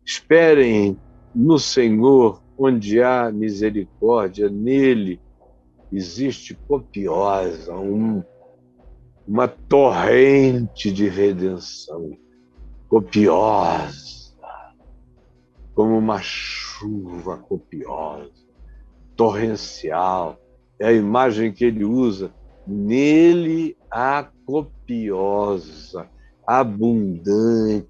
Esperem 0.03 0.99
no 1.33 1.59
Senhor, 1.59 2.41
onde 2.57 2.99
há 3.01 3.31
misericórdia, 3.31 4.49
nele 4.49 5.21
existe 5.91 6.55
copiosa, 6.67 7.75
um, 7.75 8.23
uma 9.27 9.47
torrente 9.47 10.91
de 10.91 11.07
redenção, 11.07 12.17
copiosa, 12.91 14.35
como 15.73 15.97
uma 15.97 16.21
chuva 16.21 17.37
copiosa, 17.37 18.29
torrencial. 19.15 20.37
É 20.77 20.87
a 20.87 20.91
imagem 20.91 21.53
que 21.53 21.63
ele 21.63 21.85
usa. 21.85 22.33
Nele 22.67 23.77
há 23.89 24.27
copiosa, 24.45 26.09
abundante, 26.45 27.87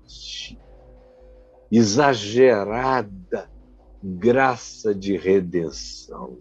exagerada 1.72 3.50
graça 4.04 4.94
de 4.94 5.18
redenção. 5.18 6.38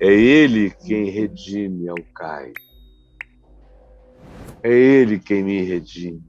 É 0.00 0.12
Ele 0.12 0.70
quem 0.70 1.10
redime 1.10 1.88
ao 1.88 2.02
caio. 2.12 2.71
É 4.62 4.70
Ele 4.70 5.18
quem 5.18 5.42
me 5.42 5.62
redime 5.62 6.22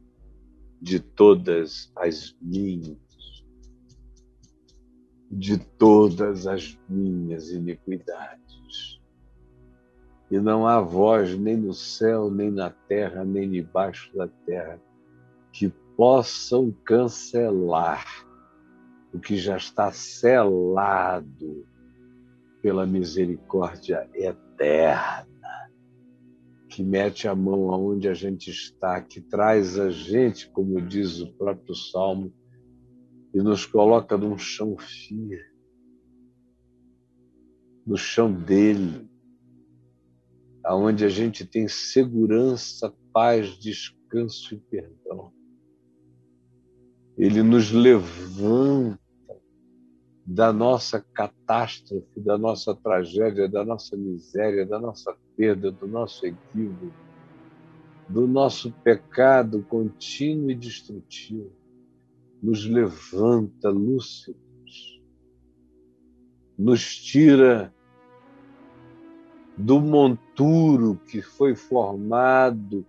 de 0.82 0.99
todas 0.99 1.91
as 1.95 2.36
minhas, 2.41 2.97
de 5.32 5.58
todas 5.58 6.45
as 6.45 6.78
minhas 6.89 7.49
iniquidades. 7.49 8.99
E 10.30 10.39
não 10.39 10.67
há 10.67 10.82
voz 10.82 11.38
nem 11.38 11.56
no 11.56 11.73
céu, 11.73 12.30
nem 12.30 12.49
na 12.49 12.69
terra, 12.69 13.23
nem 13.23 13.49
debaixo 13.49 14.15
da 14.17 14.28
terra 14.45 14.82
que 15.52 15.69
possam 15.95 16.71
cancelar 16.84 18.06
o 19.13 19.19
que 19.19 19.38
já 19.38 19.58
está 19.58 19.91
selado 19.91 21.67
pela 22.62 22.86
misericórdia 22.86 24.10
eterna, 24.13 25.28
que 26.73 26.83
mete 26.83 27.27
a 27.27 27.36
mão 27.36 27.71
aonde 27.71 28.09
a 28.09 28.15
gente 28.15 28.49
está, 28.49 28.99
que 28.99 29.21
traz 29.21 29.77
a 29.77 29.91
gente, 29.91 30.49
como 30.49 30.81
diz 30.81 31.19
o 31.19 31.31
próprio 31.33 31.75
Salmo, 31.75 32.33
e 33.31 33.38
nos 33.38 33.63
coloca 33.63 34.17
num 34.17 34.39
chão 34.39 34.75
firme, 34.79 35.38
no 37.86 37.95
chão 37.95 38.33
dele, 38.33 39.07
aonde 40.65 41.05
a 41.05 41.09
gente 41.09 41.45
tem 41.45 41.67
segurança, 41.67 42.91
paz, 43.12 43.49
descanso 43.59 44.55
e 44.55 44.57
perdão. 44.57 45.31
Ele 47.15 47.43
nos 47.43 47.71
levanta 47.71 49.02
da 50.25 50.53
nossa 50.53 51.01
catástrofe, 51.13 52.19
da 52.19 52.38
nossa 52.38 52.73
tragédia, 52.73 53.49
da 53.49 53.65
nossa 53.65 53.97
miséria, 53.97 54.65
da 54.65 54.79
nossa 54.79 55.15
perda, 55.36 55.71
do 55.71 55.86
nosso 55.88 56.25
equívoco, 56.25 56.93
do 58.07 58.25
nosso 58.25 58.71
pecado 58.83 59.63
contínuo 59.63 60.51
e 60.51 60.55
destrutivo. 60.55 61.51
Nos 62.41 62.65
levanta 62.65 63.69
lúcidos, 63.69 65.01
nos 66.57 66.95
tira 66.95 67.73
do 69.57 69.79
monturo 69.79 70.99
que 71.07 71.21
foi 71.21 71.55
formado 71.55 72.86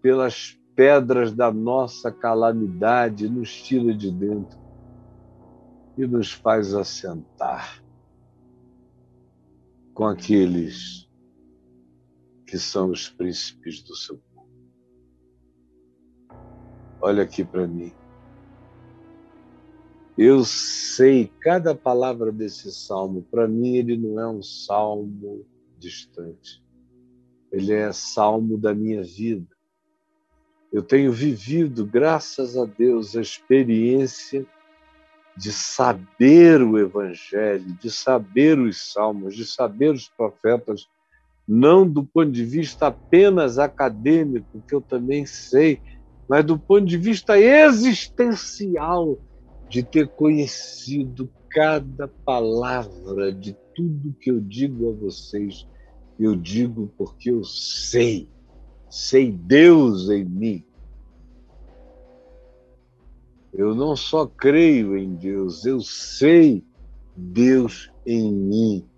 pelas 0.00 0.58
pedras 0.74 1.32
da 1.32 1.52
nossa 1.52 2.10
calamidade, 2.10 3.28
nos 3.28 3.52
tira 3.62 3.92
de 3.92 4.10
dentro 4.10 4.59
e 6.02 6.06
nos 6.06 6.32
faz 6.32 6.74
assentar 6.74 7.84
com 9.92 10.06
aqueles 10.06 11.06
que 12.46 12.58
são 12.58 12.90
os 12.90 13.10
príncipes 13.10 13.82
do 13.82 13.94
seu 13.94 14.18
povo. 14.34 14.48
Olha 17.02 17.22
aqui 17.22 17.44
para 17.44 17.66
mim. 17.66 17.92
Eu 20.16 20.42
sei 20.44 21.30
cada 21.40 21.74
palavra 21.74 22.32
desse 22.32 22.72
salmo. 22.72 23.22
Para 23.30 23.46
mim, 23.46 23.76
ele 23.76 23.96
não 23.96 24.18
é 24.18 24.28
um 24.28 24.42
salmo 24.42 25.46
distante. 25.78 26.64
Ele 27.52 27.72
é 27.72 27.92
salmo 27.92 28.56
da 28.56 28.74
minha 28.74 29.02
vida. 29.02 29.48
Eu 30.72 30.82
tenho 30.82 31.12
vivido, 31.12 31.84
graças 31.84 32.56
a 32.56 32.64
Deus, 32.64 33.16
a 33.16 33.20
experiência 33.20 34.46
de 35.40 35.52
saber 35.52 36.60
o 36.60 36.78
Evangelho, 36.78 37.64
de 37.80 37.90
saber 37.90 38.58
os 38.58 38.92
salmos, 38.92 39.34
de 39.34 39.46
saber 39.46 39.90
os 39.94 40.06
profetas, 40.06 40.86
não 41.48 41.88
do 41.88 42.04
ponto 42.04 42.30
de 42.30 42.44
vista 42.44 42.88
apenas 42.88 43.58
acadêmico, 43.58 44.62
que 44.68 44.74
eu 44.74 44.82
também 44.82 45.24
sei, 45.24 45.80
mas 46.28 46.44
do 46.44 46.58
ponto 46.58 46.84
de 46.84 46.98
vista 46.98 47.40
existencial, 47.40 49.18
de 49.66 49.82
ter 49.82 50.08
conhecido 50.08 51.32
cada 51.50 52.06
palavra 52.22 53.32
de 53.32 53.56
tudo 53.74 54.14
que 54.20 54.30
eu 54.30 54.40
digo 54.40 54.90
a 54.90 54.92
vocês. 54.92 55.66
Eu 56.18 56.36
digo 56.36 56.92
porque 56.98 57.30
eu 57.30 57.42
sei, 57.44 58.28
sei 58.90 59.32
Deus 59.32 60.10
em 60.10 60.22
mim, 60.22 60.64
eu 63.52 63.74
não 63.74 63.96
só 63.96 64.26
creio 64.26 64.96
em 64.96 65.14
Deus, 65.14 65.64
eu 65.64 65.80
sei 65.80 66.64
Deus 67.16 67.90
em 68.06 68.32
mim. 68.32 68.88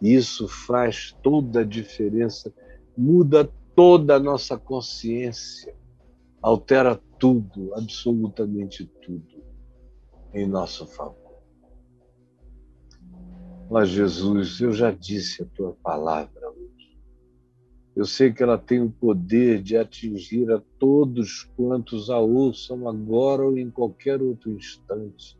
Isso 0.00 0.46
faz 0.48 1.16
toda 1.22 1.60
a 1.60 1.64
diferença, 1.64 2.52
muda 2.96 3.50
toda 3.74 4.16
a 4.16 4.20
nossa 4.20 4.58
consciência, 4.58 5.74
altera 6.42 7.00
tudo, 7.18 7.72
absolutamente 7.74 8.84
tudo, 9.00 9.42
em 10.34 10.46
nosso 10.46 10.86
favor. 10.86 11.16
Mas, 13.70 13.88
Jesus, 13.88 14.60
eu 14.60 14.72
já 14.72 14.90
disse 14.90 15.42
a 15.42 15.46
tua 15.46 15.72
palavra 15.82 16.41
eu 17.94 18.06
sei 18.06 18.32
que 18.32 18.42
ela 18.42 18.56
tem 18.56 18.80
o 18.80 18.90
poder 18.90 19.62
de 19.62 19.76
atingir 19.76 20.50
a 20.50 20.62
todos 20.78 21.44
quantos 21.54 22.08
a 22.08 22.18
ouçam 22.18 22.88
agora 22.88 23.42
ou 23.42 23.58
em 23.58 23.70
qualquer 23.70 24.22
outro 24.22 24.50
instante. 24.50 25.38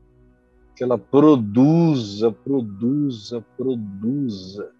Que 0.76 0.84
ela 0.84 0.98
produza, 0.98 2.30
produza, 2.30 3.42
produza 3.56 4.70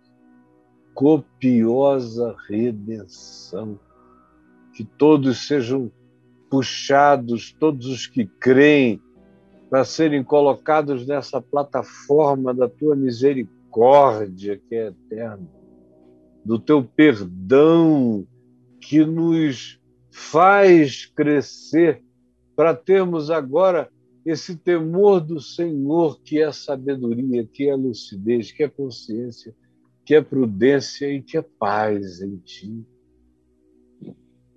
copiosa 0.93 2.37
redenção. 2.47 3.81
Que 4.75 4.85
todos 4.85 5.47
sejam 5.47 5.91
puxados, 6.51 7.57
todos 7.59 7.87
os 7.87 8.07
que 8.07 8.27
creem, 8.27 9.01
para 9.71 9.85
serem 9.87 10.23
colocados 10.23 11.07
nessa 11.07 11.41
plataforma 11.41 12.53
da 12.53 12.69
tua 12.69 12.95
misericórdia 12.95 14.61
que 14.69 14.75
é 14.75 14.89
eterna 14.89 15.62
do 16.45 16.59
teu 16.59 16.83
perdão 16.83 18.27
que 18.81 19.05
nos 19.05 19.81
faz 20.11 21.07
crescer 21.07 22.03
para 22.57 22.75
termos 22.75 23.31
agora 23.31 23.91
esse 24.25 24.57
temor 24.57 25.21
do 25.21 25.41
Senhor, 25.41 26.21
que 26.23 26.41
é 26.41 26.53
sabedoria, 26.53 27.45
que 27.45 27.69
é 27.69 27.75
lucidez, 27.75 28.53
que 28.53 28.63
é 28.63 28.69
consciência, 28.69 29.55
que 30.05 30.15
é 30.15 30.21
prudência 30.21 31.13
e 31.13 31.23
que 31.23 31.37
é 31.37 31.43
paz 31.43 32.21
em 32.21 32.37
ti. 32.37 32.85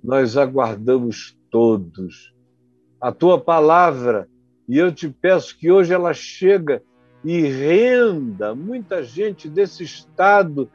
Nós 0.04 0.38
aguardamos 0.38 1.38
todos 1.50 2.34
a 3.02 3.12
tua 3.12 3.40
palavra 3.40 4.30
e 4.68 4.78
eu 4.78 4.92
te 4.92 5.10
peço 5.10 5.58
que 5.58 5.72
hoje 5.72 5.94
ela 5.94 6.14
chega 6.14 6.82
e 7.24 7.42
renda 7.42 8.54
muita 8.54 9.04
gente 9.04 9.50
desse 9.50 9.84
estado 9.84 10.70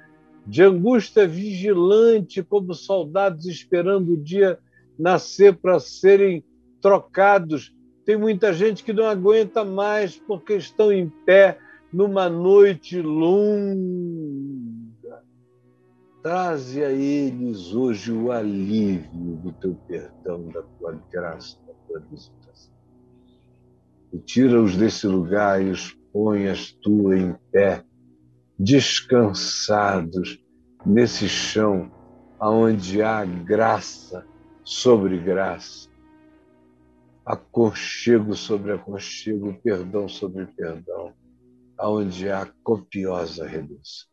de 0.46 0.62
angústia 0.62 1.26
vigilante, 1.26 2.42
como 2.42 2.74
soldados 2.74 3.46
esperando 3.46 4.14
o 4.14 4.22
dia 4.22 4.58
nascer 4.98 5.56
para 5.56 5.78
serem 5.78 6.44
trocados. 6.80 7.74
Tem 8.04 8.16
muita 8.16 8.52
gente 8.52 8.82
que 8.82 8.92
não 8.92 9.04
aguenta 9.06 9.64
mais 9.64 10.16
porque 10.16 10.54
estão 10.54 10.92
em 10.92 11.08
pé 11.08 11.58
numa 11.92 12.28
noite 12.28 13.00
longa. 13.00 13.80
Traze 16.22 16.84
a 16.84 16.90
eles 16.90 17.72
hoje 17.72 18.12
o 18.12 18.30
alívio 18.30 19.36
do 19.36 19.52
teu 19.52 19.74
perdão, 19.86 20.48
da 20.48 20.62
tua 20.62 21.00
graça, 21.10 21.56
da 21.66 21.72
tua 21.86 22.00
visitação. 22.10 22.74
E 24.12 24.18
tira-os 24.18 24.76
desse 24.76 25.06
lugar 25.06 25.62
e 25.62 25.70
os 25.70 25.96
põe 26.12 26.48
as 26.48 26.72
tua 26.72 27.16
em 27.16 27.34
pé 27.52 27.84
descansados 28.62 30.38
nesse 30.84 31.26
chão 31.26 31.90
aonde 32.38 33.00
há 33.00 33.24
graça 33.24 34.26
sobre 34.62 35.16
graça, 35.16 35.88
aconchego 37.24 38.34
sobre 38.34 38.72
aconchego, 38.72 39.54
perdão 39.62 40.06
sobre 40.08 40.44
perdão, 40.44 41.14
aonde 41.78 42.28
há 42.28 42.46
copiosa 42.62 43.46
redenção. 43.46 44.10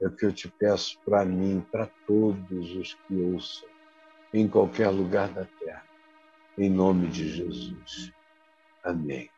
É 0.00 0.06
o 0.06 0.16
que 0.16 0.24
eu 0.24 0.32
te 0.32 0.48
peço 0.48 0.98
para 1.04 1.22
mim, 1.26 1.62
para 1.70 1.86
todos 2.06 2.74
os 2.76 2.94
que 2.94 3.14
ouçam, 3.14 3.68
em 4.32 4.48
qualquer 4.48 4.88
lugar 4.88 5.28
da 5.28 5.44
terra, 5.44 5.84
em 6.56 6.70
nome 6.70 7.08
de 7.08 7.28
Jesus. 7.28 8.10
Amém. 8.82 9.28